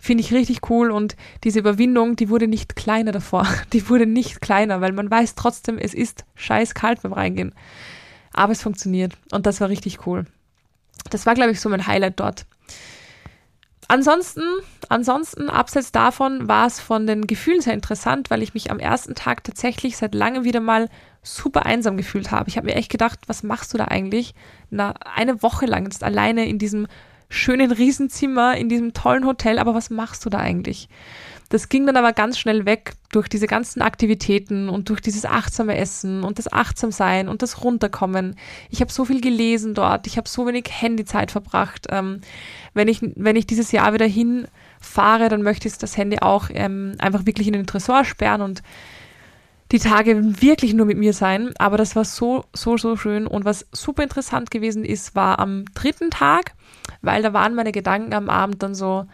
Finde 0.00 0.22
ich 0.22 0.32
richtig 0.32 0.70
cool 0.70 0.92
und 0.92 1.16
diese 1.42 1.58
Überwindung, 1.58 2.14
die 2.14 2.28
wurde 2.28 2.46
nicht 2.46 2.76
kleiner 2.76 3.10
davor. 3.10 3.48
Die 3.72 3.88
wurde 3.88 4.06
nicht 4.06 4.40
kleiner, 4.40 4.80
weil 4.80 4.92
man 4.92 5.10
weiß 5.10 5.34
trotzdem, 5.34 5.76
es 5.76 5.92
ist 5.92 6.24
scheiß 6.36 6.74
kalt 6.74 7.02
beim 7.02 7.12
Reingehen. 7.12 7.52
Aber 8.32 8.52
es 8.52 8.62
funktioniert 8.62 9.14
und 9.32 9.46
das 9.46 9.60
war 9.60 9.68
richtig 9.68 10.06
cool. 10.06 10.24
Das 11.10 11.26
war, 11.26 11.34
glaube 11.34 11.50
ich, 11.50 11.60
so 11.60 11.68
mein 11.68 11.86
Highlight 11.86 12.20
dort. 12.20 12.46
Ansonsten, 13.90 14.42
ansonsten, 14.90 15.48
abseits 15.48 15.92
davon 15.92 16.46
war 16.46 16.66
es 16.66 16.78
von 16.78 17.06
den 17.06 17.26
Gefühlen 17.26 17.62
sehr 17.62 17.72
interessant, 17.72 18.28
weil 18.28 18.42
ich 18.42 18.52
mich 18.52 18.70
am 18.70 18.78
ersten 18.78 19.14
Tag 19.14 19.44
tatsächlich 19.44 19.96
seit 19.96 20.14
langem 20.14 20.44
wieder 20.44 20.60
mal 20.60 20.90
super 21.22 21.64
einsam 21.64 21.96
gefühlt 21.96 22.30
habe. 22.30 22.50
Ich 22.50 22.58
habe 22.58 22.66
mir 22.66 22.74
echt 22.74 22.90
gedacht, 22.90 23.20
was 23.26 23.42
machst 23.42 23.72
du 23.72 23.78
da 23.78 23.86
eigentlich? 23.86 24.34
Na, 24.68 24.92
eine 25.14 25.42
Woche 25.42 25.64
lang 25.64 25.84
jetzt 25.84 26.04
alleine 26.04 26.46
in 26.46 26.58
diesem 26.58 26.86
schönen 27.30 27.72
Riesenzimmer 27.72 28.56
in 28.56 28.68
diesem 28.68 28.92
tollen 28.92 29.26
Hotel, 29.26 29.58
aber 29.58 29.74
was 29.74 29.90
machst 29.90 30.24
du 30.24 30.30
da 30.30 30.38
eigentlich? 30.38 30.88
Das 31.50 31.70
ging 31.70 31.86
dann 31.86 31.96
aber 31.96 32.12
ganz 32.12 32.38
schnell 32.38 32.66
weg 32.66 32.92
durch 33.10 33.28
diese 33.28 33.46
ganzen 33.46 33.80
Aktivitäten 33.80 34.68
und 34.68 34.90
durch 34.90 35.00
dieses 35.00 35.24
achtsame 35.24 35.78
Essen 35.78 36.22
und 36.22 36.38
das 36.38 36.52
Achtsamsein 36.52 37.28
und 37.28 37.40
das 37.40 37.64
Runterkommen. 37.64 38.36
Ich 38.68 38.80
habe 38.82 38.92
so 38.92 39.06
viel 39.06 39.22
gelesen 39.22 39.72
dort, 39.72 40.06
ich 40.06 40.18
habe 40.18 40.28
so 40.28 40.46
wenig 40.46 40.66
Handyzeit 40.70 41.30
verbracht. 41.30 41.86
Ähm, 41.90 42.20
wenn, 42.74 42.88
ich, 42.88 43.00
wenn 43.00 43.36
ich 43.36 43.46
dieses 43.46 43.72
Jahr 43.72 43.94
wieder 43.94 44.06
hinfahre, 44.06 45.30
dann 45.30 45.42
möchte 45.42 45.68
ich 45.68 45.78
das 45.78 45.96
Handy 45.96 46.18
auch 46.18 46.50
ähm, 46.52 46.96
einfach 46.98 47.24
wirklich 47.24 47.46
in 47.46 47.54
den 47.54 47.66
Tresor 47.66 48.04
sperren 48.04 48.42
und 48.42 48.62
die 49.72 49.78
Tage 49.78 50.42
wirklich 50.42 50.74
nur 50.74 50.86
mit 50.86 50.98
mir 50.98 51.14
sein. 51.14 51.54
Aber 51.58 51.78
das 51.78 51.96
war 51.96 52.04
so, 52.04 52.44
so, 52.54 52.76
so 52.76 52.96
schön. 52.96 53.26
Und 53.26 53.44
was 53.46 53.66
super 53.72 54.02
interessant 54.02 54.50
gewesen 54.50 54.84
ist, 54.84 55.14
war 55.14 55.38
am 55.38 55.64
dritten 55.74 56.10
Tag, 56.10 56.52
weil 57.00 57.22
da 57.22 57.32
waren 57.32 57.54
meine 57.54 57.72
Gedanken 57.72 58.12
am 58.12 58.28
Abend 58.28 58.62
dann 58.62 58.74
so, 58.74 59.06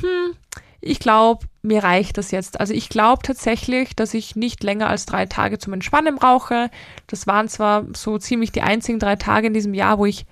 hm, 0.00 0.36
ich 0.84 0.98
glaube, 0.98 1.46
mir 1.62 1.82
reicht 1.82 2.18
das 2.18 2.30
jetzt. 2.30 2.60
Also 2.60 2.74
ich 2.74 2.90
glaube 2.90 3.22
tatsächlich, 3.22 3.96
dass 3.96 4.12
ich 4.12 4.36
nicht 4.36 4.62
länger 4.62 4.88
als 4.88 5.06
drei 5.06 5.24
Tage 5.24 5.58
zum 5.58 5.72
Entspannen 5.72 6.16
brauche. 6.16 6.70
Das 7.06 7.26
waren 7.26 7.48
zwar 7.48 7.86
so 7.94 8.18
ziemlich 8.18 8.52
die 8.52 8.60
einzigen 8.60 8.98
drei 8.98 9.16
Tage 9.16 9.46
in 9.46 9.54
diesem 9.54 9.72
Jahr, 9.72 9.98
wo 9.98 10.04
ich 10.04 10.26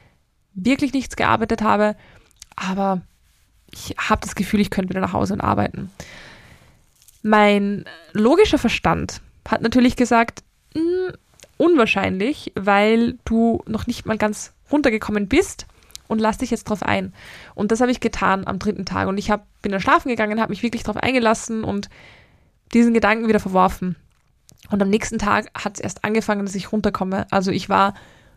wirklich 0.55 0.93
nichts 0.93 1.17
gearbeitet 1.17 1.63
habe, 1.63 1.97
aber 2.55 3.01
ich 3.71 3.95
habe 3.97 4.21
das 4.21 4.35
Gefühl, 4.35 4.61
ich 4.61 4.69
könnte 4.69 4.91
wieder 4.91 5.01
nach 5.01 5.15
Hause 5.15 5.33
und 5.33 5.41
arbeiten. 5.41 5.91
Mein 7.23 7.87
logischer 8.13 8.59
Verstand 8.59 9.23
hat 9.49 9.63
natürlich 9.63 9.97
gesagt, 9.97 10.43
mh, 10.75 10.83
hm, 10.83 11.17
unwahrscheinlich, 11.57 12.53
weil 12.55 13.19
du 13.25 13.63
noch 13.67 13.87
nicht 13.87 14.05
mal 14.05 14.19
ganz 14.19 14.53
runtergekommen 14.71 15.29
bist 15.29 15.67
und 16.13 16.21
lass 16.21 16.39
dich 16.39 16.51
jetzt 16.51 16.65
drauf 16.65 16.83
ein. 16.83 17.13
Und 17.55 17.73
das 17.73 17.81
habe 17.81 17.91
ich 17.91 18.01
getan 18.01 18.47
am 18.47 18.59
dritten 18.59 18.85
Tag. 18.85 19.09
Und 19.09 19.19
ich 19.19 19.31
hab, 19.31 19.47
bin 19.63 19.73
dann 19.73 19.81
schlafen 19.81 20.09
gegangen, 20.09 20.41
habe 20.41 20.51
mich 20.51 20.63
wirklich 20.63 20.83
drauf 20.85 20.97
eingelassen 20.97 21.65
und 21.65 21.89
diesen 22.75 22.95
Gedanken 22.95 23.29
wieder 23.29 23.41
verworfen. 23.41 23.97
Und 24.71 24.81
am 24.83 24.91
nächsten 24.91 25.19
Tag 25.19 25.47
hat 25.55 25.75
es 25.75 25.81
erst 25.81 26.05
angefangen, 26.05 26.45
dass 26.45 26.55
ich 26.55 26.71
runterkomme. 26.71 27.27
Also 27.31 27.51
ich 27.51 27.69
war 27.69 27.95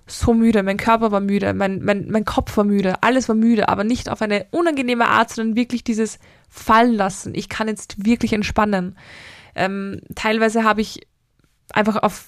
so 0.07 0.33
müde, 0.33 0.63
mein 0.63 0.77
Körper 0.77 1.11
war 1.11 1.19
müde, 1.19 1.53
mein, 1.53 1.83
mein, 1.83 2.09
mein 2.09 2.25
Kopf 2.25 2.55
war 2.57 2.63
müde, 2.63 3.03
alles 3.03 3.27
war 3.27 3.35
müde, 3.35 3.69
aber 3.69 3.83
nicht 3.83 4.09
auf 4.09 4.21
eine 4.21 4.45
unangenehme 4.51 5.07
Art, 5.07 5.31
sondern 5.31 5.55
wirklich 5.55 5.83
dieses 5.83 6.19
Fallen 6.49 6.93
lassen. 6.93 7.35
Ich 7.35 7.49
kann 7.49 7.67
jetzt 7.67 8.05
wirklich 8.05 8.33
entspannen. 8.33 8.97
Ähm, 9.55 10.01
teilweise 10.15 10.63
habe 10.63 10.81
ich 10.81 11.07
einfach 11.73 11.97
auf 11.97 12.25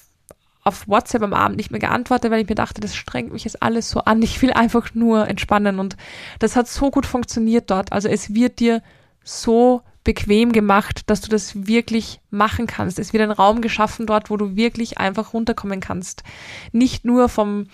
auf 0.68 0.86
WhatsApp 0.88 1.22
am 1.22 1.34
Abend 1.34 1.56
nicht 1.56 1.70
mehr 1.70 1.80
geantwortet, 1.80 2.30
weil 2.30 2.42
ich 2.42 2.48
mir 2.48 2.54
dachte, 2.54 2.80
das 2.80 2.94
strengt 2.94 3.32
mich 3.32 3.44
jetzt 3.44 3.62
alles 3.62 3.90
so 3.90 4.00
an. 4.00 4.22
Ich 4.22 4.40
will 4.40 4.52
einfach 4.52 4.94
nur 4.94 5.26
entspannen 5.28 5.78
und 5.78 5.96
das 6.38 6.56
hat 6.56 6.68
so 6.68 6.90
gut 6.90 7.06
funktioniert 7.06 7.70
dort. 7.70 7.92
Also 7.92 8.08
es 8.08 8.34
wird 8.34 8.60
dir 8.60 8.82
so 9.24 9.82
bequem 10.04 10.52
gemacht, 10.52 11.02
dass 11.10 11.20
du 11.20 11.28
das 11.28 11.66
wirklich 11.66 12.20
machen 12.30 12.66
kannst. 12.66 12.98
Es 12.98 13.12
wird 13.12 13.22
ein 13.22 13.30
Raum 13.30 13.60
geschaffen 13.60 14.06
dort, 14.06 14.30
wo 14.30 14.36
du 14.36 14.56
wirklich 14.56 14.98
einfach 14.98 15.34
runterkommen 15.34 15.80
kannst. 15.80 16.22
Nicht 16.72 17.04
nur 17.04 17.28
vom 17.28 17.66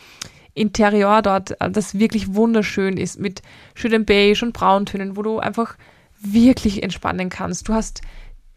Interieur 0.55 1.23
dort, 1.23 1.57
das 1.59 1.99
wirklich 1.99 2.35
wunderschön 2.35 2.97
ist 2.97 3.21
mit 3.21 3.43
schönen 3.75 4.05
Beige 4.05 4.45
und 4.45 4.53
Brauntönen, 4.53 5.17
wo 5.17 5.23
du 5.23 5.39
einfach 5.39 5.77
wirklich 6.21 6.83
entspannen 6.83 7.29
kannst. 7.29 7.69
Du 7.69 7.75
hast 7.75 8.01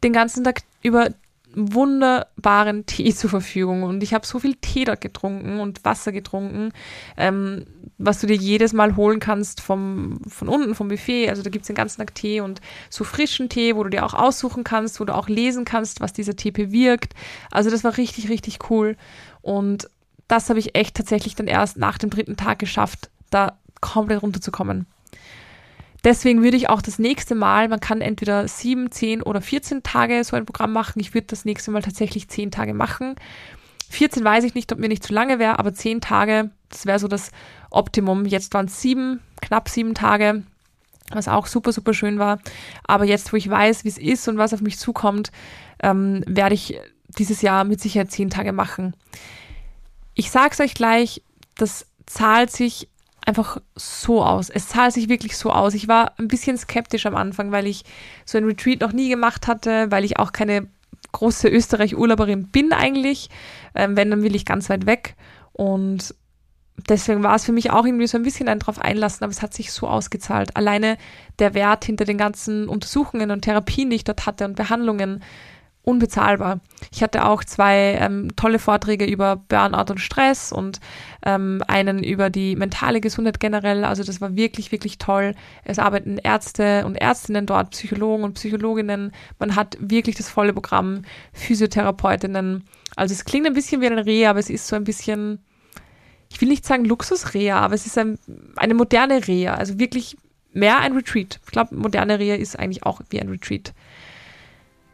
den 0.04 0.13
ganzen 0.13 0.43
Tag 0.43 0.62
über 0.82 1.10
wunderbaren 1.58 2.86
Tee 2.86 3.13
zur 3.15 3.30
Verfügung 3.30 3.84
und 3.84 4.04
ich 4.04 4.13
habe 4.13 4.26
so 4.26 4.39
viel 4.39 4.56
Tee 4.56 4.86
dort 4.86 5.02
getrunken 5.02 5.60
und 5.60 5.84
Wasser 5.84 6.12
getrunken, 6.12 6.72
ähm, 7.17 7.65
was 7.98 8.22
du 8.22 8.28
dir 8.28 8.36
jedes 8.36 8.74
Mal 8.74 8.96
holen 8.96 9.20
kannst 9.20 9.60
vom, 9.60 10.20
von 10.28 10.48
unten 10.48 10.76
vom 10.76 10.88
Buffet. 10.88 11.30
Also 11.30 11.41
da 11.41 11.50
gibt 11.50 11.63
es 11.63 11.67
den 11.67 11.76
ganzen 11.76 11.98
Tag 11.98 12.13
Tee 12.13 12.41
und 12.41 12.62
so 12.89 13.04
frischen 13.04 13.50
Tee, 13.50 13.76
wo 13.76 13.84
du 13.84 13.89
dir 13.89 14.06
auch 14.06 14.13
aussuchen 14.13 14.63
kannst, 14.63 15.00
wo 15.00 15.06
du 15.06 15.15
auch 15.15 15.30
lesen 15.30 15.65
kannst, 15.65 16.00
was 16.00 16.13
dieser 16.13 16.36
Tee 16.36 16.52
bewirkt. 16.52 17.13
Also 17.50 17.72
das 17.72 17.84
war 17.84 17.98
richtig, 17.98 18.30
richtig 18.30 18.70
cool 18.70 18.96
und 19.41 19.89
das 20.28 20.50
habe 20.50 20.60
ich 20.60 20.76
echt 20.76 20.96
tatsächlich 20.96 21.36
dann 21.36 21.48
erst 21.48 21.78
nach 21.78 21.98
dem 21.98 22.10
dritten 22.10 22.38
Tag 22.38 22.60
geschafft, 22.60 23.10
da 23.30 23.58
komplett 23.82 24.22
runterzukommen. 24.22 24.86
Deswegen 26.03 26.43
würde 26.43 26.57
ich 26.57 26.69
auch 26.69 26.81
das 26.81 26.99
nächste 26.99 27.36
Mal, 27.36 27.67
man 27.67 27.79
kann 27.79 28.01
entweder 28.01 28.47
sieben, 28.47 28.91
zehn 28.91 29.21
oder 29.21 29.41
14 29.41 29.83
Tage 29.83 30.23
so 30.23 30.36
ein 30.36 30.45
Programm 30.45 30.71
machen. 30.71 30.99
Ich 30.99 31.13
würde 31.13 31.27
das 31.27 31.45
nächste 31.45 31.71
Mal 31.71 31.81
tatsächlich 31.81 32.29
zehn 32.29 32.51
Tage 32.51 32.73
machen. 32.73 33.15
14 33.89 34.23
weiß 34.23 34.43
ich 34.43 34.53
nicht, 34.53 34.71
ob 34.71 34.79
mir 34.79 34.89
nicht 34.89 35.03
zu 35.03 35.13
lange 35.13 35.39
wäre, 35.39 35.60
aber 35.60 35.73
zehn 35.73 36.01
Tage, 36.01 36.51
das 36.69 36.86
wäre 36.86 36.99
so 36.99 37.07
das 37.07 37.31
Optimum. 37.69 38.25
Jetzt 38.25 38.53
waren 38.53 38.65
es 38.67 38.81
sieben, 38.81 39.21
knapp 39.41 39.69
sieben 39.69 39.95
Tage, 39.95 40.43
was 41.12 41.27
auch 41.27 41.47
super, 41.47 41.71
super 41.71 41.93
schön 41.93 42.19
war. 42.19 42.39
Aber 42.83 43.05
jetzt, 43.05 43.31
wo 43.31 43.38
ich 43.38 43.49
weiß, 43.49 43.83
wie 43.83 43.89
es 43.89 43.97
ist 43.97 44.27
und 44.27 44.38
was 44.38 44.53
auf 44.53 44.62
mich 44.62 44.77
zukommt, 44.77 45.31
ähm, 45.81 46.23
werde 46.27 46.55
ich 46.55 46.79
dieses 47.17 47.41
Jahr 47.41 47.63
mit 47.63 47.81
Sicherheit 47.81 48.12
zehn 48.12 48.29
Tage 48.29 48.51
machen. 48.51 48.93
Ich 50.13 50.31
sage 50.31 50.49
es 50.51 50.60
euch 50.60 50.73
gleich, 50.73 51.21
das 51.55 51.86
zahlt 52.05 52.51
sich 52.51 52.89
einfach 53.27 53.59
so 53.75 54.23
aus. 54.23 54.49
Es 54.49 54.69
zahlt 54.69 54.93
sich 54.93 55.09
wirklich 55.09 55.35
so 55.37 55.51
aus. 55.51 55.73
Ich 55.73 55.87
war 55.87 56.13
ein 56.17 56.29
bisschen 56.29 56.57
skeptisch 56.57 57.05
am 57.05 57.15
Anfang, 57.15 57.51
weil 57.51 57.67
ich 57.67 57.83
so 58.25 58.37
ein 58.37 58.45
Retreat 58.45 58.79
noch 58.79 58.93
nie 58.93 59.09
gemacht 59.09 59.47
hatte, 59.47 59.91
weil 59.91 60.05
ich 60.05 60.17
auch 60.17 60.31
keine 60.31 60.67
große 61.11 61.49
Österreich-Urlauberin 61.49 62.47
bin 62.47 62.71
eigentlich. 62.71 63.29
Ähm, 63.75 63.97
wenn, 63.97 64.09
dann 64.09 64.23
will 64.23 64.35
ich 64.35 64.45
ganz 64.45 64.69
weit 64.69 64.85
weg. 64.85 65.15
Und 65.51 66.15
deswegen 66.89 67.23
war 67.23 67.35
es 67.35 67.45
für 67.45 67.51
mich 67.51 67.71
auch 67.71 67.85
irgendwie 67.85 68.07
so 68.07 68.17
ein 68.17 68.23
bisschen 68.23 68.47
ein 68.47 68.59
drauf 68.59 68.79
einlassen, 68.79 69.23
aber 69.23 69.31
es 69.31 69.41
hat 69.41 69.53
sich 69.53 69.73
so 69.73 69.87
ausgezahlt. 69.87 70.55
Alleine 70.55 70.97
der 71.39 71.53
Wert 71.53 71.83
hinter 71.83 72.05
den 72.05 72.17
ganzen 72.17 72.69
Untersuchungen 72.69 73.31
und 73.31 73.41
Therapien, 73.41 73.89
die 73.89 73.97
ich 73.97 74.03
dort 74.05 74.25
hatte 74.25 74.45
und 74.45 74.55
Behandlungen, 74.55 75.21
unbezahlbar. 75.88 76.60
Ich 76.91 77.02
hatte 77.02 77.26
auch 77.26 77.45
zwei 77.45 77.97
ähm, 78.02 78.36
tolle 78.36 78.60
Vorträge 78.60 79.06
über 79.06 79.38
Burnout 79.38 79.89
und 79.89 80.00
Stress 80.00 80.52
und 80.52 80.82
ähm, 81.26 81.63
einen 81.67 82.04
über 82.04 82.30
die 82.30 82.58
mentale 82.58 83.00
Gesundheit 83.00 83.39
generell. 83.39 83.86
Also 83.86 84.04
das 84.04 84.19
war 84.19 84.36
wirklich, 84.36 84.73
wirklich 84.73 84.97
toll. 84.97 85.34
Es 85.63 85.80
arbeiten 85.80 86.17
Ärzte 86.17 86.86
und 86.86 86.95
Ärztinnen 86.95 87.45
dort, 87.45 87.71
Psychologen 87.71 88.26
und 88.26 88.34
Psychologinnen. 88.34 89.13
Man 89.39 89.56
hat 89.56 89.78
wirklich 89.80 90.17
das 90.17 90.28
volle 90.28 90.52
Programm, 90.52 91.04
Physiotherapeutinnen. 91.32 92.65
Also 92.97 93.13
es 93.13 93.23
klingt 93.23 93.47
ein 93.47 93.54
bisschen 93.54 93.82
wie 93.82 93.88
ein 93.88 93.97
Reha, 93.97 94.32
aber 94.32 94.39
es 94.39 94.50
ist 94.50 94.67
so 94.67 94.76
ein 94.76 94.84
bisschen, 94.84 95.39
ich 96.30 96.41
will 96.41 96.50
nicht 96.50 96.65
sagen 96.65 96.84
Luxusreha, 96.84 97.60
aber 97.60 97.76
es 97.76 97.86
ist 97.86 97.97
ein, 97.97 98.19
eine 98.58 98.73
moderne 98.73 99.26
Reha. 99.26 99.54
Also 99.54 99.80
wirklich 99.80 100.17
mehr 100.52 100.80
ein 100.80 100.91
Retreat. 100.91 101.39
Ich 101.45 101.52
glaube, 101.52 101.76
moderne 101.76 102.19
Reha 102.19 102.36
ist 102.36 102.60
eigentlich 102.60 102.84
auch 102.84 103.00
wie 103.10 103.21
ein 103.21 103.30
Retreat. 103.30 103.73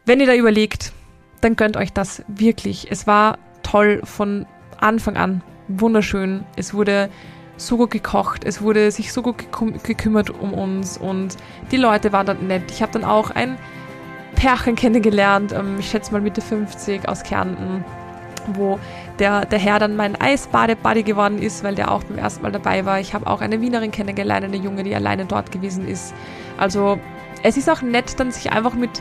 Wenn 0.06 0.20
ihr 0.20 0.26
da 0.26 0.34
überlegt, 0.34 0.92
dann 1.40 1.56
gönnt 1.56 1.78
euch 1.78 1.92
das 1.92 2.22
wirklich. 2.28 2.88
Es 2.90 3.06
war 3.06 3.38
toll 3.62 4.02
von 4.04 4.44
Anfang 4.78 5.16
an. 5.16 5.42
Wunderschön. 5.68 6.44
Es 6.56 6.74
wurde 6.74 7.08
so 7.56 7.78
gut 7.78 7.90
gekocht, 7.90 8.44
es 8.44 8.60
wurde 8.60 8.90
sich 8.90 9.12
so 9.12 9.22
gut 9.22 9.36
gekümmert 9.82 10.28
um 10.28 10.52
uns 10.52 10.98
und 10.98 11.36
die 11.70 11.76
Leute 11.76 12.12
waren 12.12 12.26
dort 12.26 12.42
nett. 12.42 12.64
Ich 12.70 12.82
habe 12.82 12.92
dann 12.92 13.04
auch 13.04 13.30
ein 13.30 13.56
Pärchen 14.34 14.74
kennengelernt, 14.74 15.52
ähm, 15.52 15.76
ich 15.78 15.88
schätze 15.88 16.12
mal 16.12 16.20
Mitte 16.20 16.40
50 16.40 17.08
aus 17.08 17.22
Kärnten, 17.22 17.84
wo 18.54 18.80
der, 19.20 19.46
der 19.46 19.60
Herr 19.60 19.78
dann 19.78 19.94
mein 19.94 20.20
Eisbade-Buddy 20.20 21.04
geworden 21.04 21.38
ist, 21.38 21.62
weil 21.62 21.76
der 21.76 21.92
auch 21.92 22.02
beim 22.02 22.18
ersten 22.18 22.42
Mal 22.42 22.50
dabei 22.50 22.84
war. 22.84 22.98
Ich 22.98 23.14
habe 23.14 23.28
auch 23.28 23.40
eine 23.40 23.60
Wienerin 23.60 23.92
kennengelernt, 23.92 24.44
eine 24.44 24.56
Junge, 24.56 24.82
die 24.82 24.94
alleine 24.94 25.24
dort 25.24 25.52
gewesen 25.52 25.86
ist. 25.86 26.12
Also 26.58 26.98
es 27.44 27.56
ist 27.56 27.70
auch 27.70 27.82
nett, 27.82 28.18
dann 28.18 28.32
sich 28.32 28.50
einfach 28.50 28.74
mit 28.74 29.00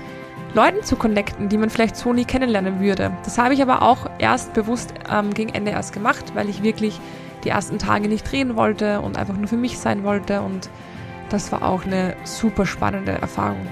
Leuten 0.53 0.83
zu 0.83 0.95
connecten, 0.95 1.49
die 1.49 1.57
man 1.57 1.69
vielleicht 1.69 1.95
so 1.95 2.13
nie 2.13 2.25
kennenlernen 2.25 2.79
würde. 2.79 3.11
Das 3.23 3.37
habe 3.37 3.53
ich 3.53 3.61
aber 3.61 3.81
auch 3.81 4.09
erst 4.19 4.53
bewusst 4.53 4.93
ähm, 5.11 5.33
gegen 5.33 5.53
Ende 5.53 5.71
erst 5.71 5.93
gemacht, 5.93 6.33
weil 6.35 6.49
ich 6.49 6.61
wirklich 6.61 6.99
die 7.43 7.49
ersten 7.49 7.79
Tage 7.79 8.07
nicht 8.07 8.31
drehen 8.31 8.55
wollte 8.55 9.01
und 9.01 9.17
einfach 9.17 9.35
nur 9.35 9.47
für 9.47 9.57
mich 9.57 9.79
sein 9.79 10.03
wollte 10.03 10.41
und 10.41 10.69
das 11.29 11.51
war 11.51 11.63
auch 11.63 11.85
eine 11.85 12.15
super 12.23 12.65
spannende 12.65 13.13
Erfahrung. 13.13 13.67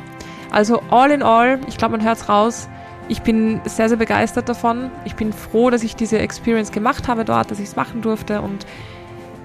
Also 0.49 0.81
all 0.89 1.11
in 1.11 1.23
all, 1.23 1.59
ich 1.67 1.77
glaube, 1.77 1.97
man 1.97 2.05
hört 2.05 2.17
es 2.17 2.27
raus. 2.27 2.67
Ich 3.07 3.21
bin 3.21 3.61
sehr, 3.65 3.87
sehr 3.87 3.97
begeistert 3.97 4.49
davon. 4.49 4.89
Ich 5.05 5.15
bin 5.15 5.31
froh, 5.31 5.69
dass 5.69 5.83
ich 5.83 5.95
diese 5.95 6.19
Experience 6.19 6.71
gemacht 6.71 7.07
habe 7.07 7.23
dort, 7.25 7.51
dass 7.51 7.59
ich 7.59 7.69
es 7.69 7.75
machen 7.75 8.01
durfte 8.01 8.41
und 8.41 8.65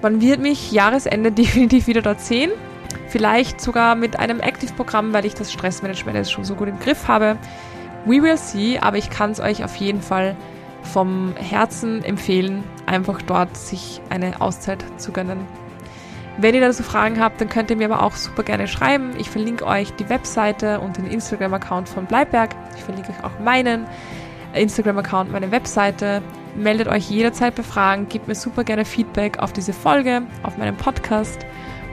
man 0.01 0.21
wird 0.21 0.39
mich 0.39 0.71
Jahresende 0.71 1.31
definitiv 1.33 1.87
wieder 1.87 2.01
dort 2.01 2.21
sehen. 2.21 2.51
Vielleicht 3.07 3.61
sogar 3.61 3.95
mit 3.95 4.19
einem 4.19 4.39
Active-Programm, 4.39 5.13
weil 5.13 5.25
ich 5.25 5.33
das 5.33 5.51
Stressmanagement 5.51 6.17
jetzt 6.17 6.31
schon 6.31 6.43
so 6.43 6.55
gut 6.55 6.67
im 6.67 6.79
Griff 6.79 7.07
habe. 7.07 7.37
We 8.05 8.21
will 8.21 8.37
see, 8.37 8.79
aber 8.79 8.97
ich 8.97 9.09
kann 9.09 9.31
es 9.31 9.39
euch 9.39 9.63
auf 9.63 9.75
jeden 9.75 10.01
Fall 10.01 10.35
vom 10.83 11.33
Herzen 11.35 12.03
empfehlen, 12.03 12.63
einfach 12.85 13.21
dort 13.21 13.55
sich 13.57 14.01
eine 14.09 14.39
Auszeit 14.41 14.83
zu 14.97 15.11
gönnen. 15.11 15.39
Wenn 16.39 16.53
ihr 16.53 16.61
dazu 16.61 16.83
Fragen 16.83 17.19
habt, 17.19 17.41
dann 17.41 17.49
könnt 17.49 17.71
ihr 17.71 17.77
mir 17.77 17.91
aber 17.91 18.03
auch 18.03 18.15
super 18.15 18.43
gerne 18.43 18.67
schreiben. 18.67 19.13
Ich 19.17 19.29
verlinke 19.29 19.65
euch 19.65 19.91
die 19.93 20.07
Webseite 20.07 20.79
und 20.79 20.97
den 20.97 21.07
Instagram-Account 21.07 21.89
von 21.89 22.05
Bleibberg. 22.05 22.51
Ich 22.75 22.83
verlinke 22.83 23.09
euch 23.09 23.23
auch 23.23 23.39
meinen 23.39 23.87
Instagram-Account, 24.53 25.31
meine 25.31 25.51
Webseite. 25.51 26.21
Meldet 26.55 26.87
euch 26.87 27.09
jederzeit 27.09 27.55
bei 27.55 27.63
Fragen, 27.63 28.07
gebt 28.07 28.27
mir 28.27 28.35
super 28.35 28.63
gerne 28.63 28.85
Feedback 28.85 29.39
auf 29.39 29.51
diese 29.51 29.73
Folge, 29.73 30.23
auf 30.43 30.57
meinem 30.57 30.75
Podcast. 30.77 31.39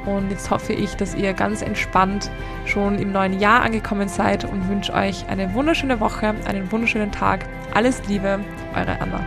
Und 0.07 0.31
jetzt 0.31 0.51
hoffe 0.51 0.73
ich, 0.73 0.97
dass 0.97 1.15
ihr 1.15 1.33
ganz 1.33 1.63
entspannt 1.63 2.31
schon 2.67 2.99
im 2.99 3.13
neuen 3.13 3.39
Jahr 3.39 3.63
angekommen 3.63 4.09
seid 4.09 4.45
und 4.45 4.69
wünsche 4.69 4.93
euch 4.93 5.29
eine 5.29 5.55
wunderschöne 5.55 6.01
Woche, 6.01 6.35
einen 6.47 6.71
wunderschönen 6.71 7.13
Tag. 7.13 7.47
Alles 7.73 8.07
Liebe, 8.07 8.41
eure 8.75 9.01
Anna. 9.01 9.21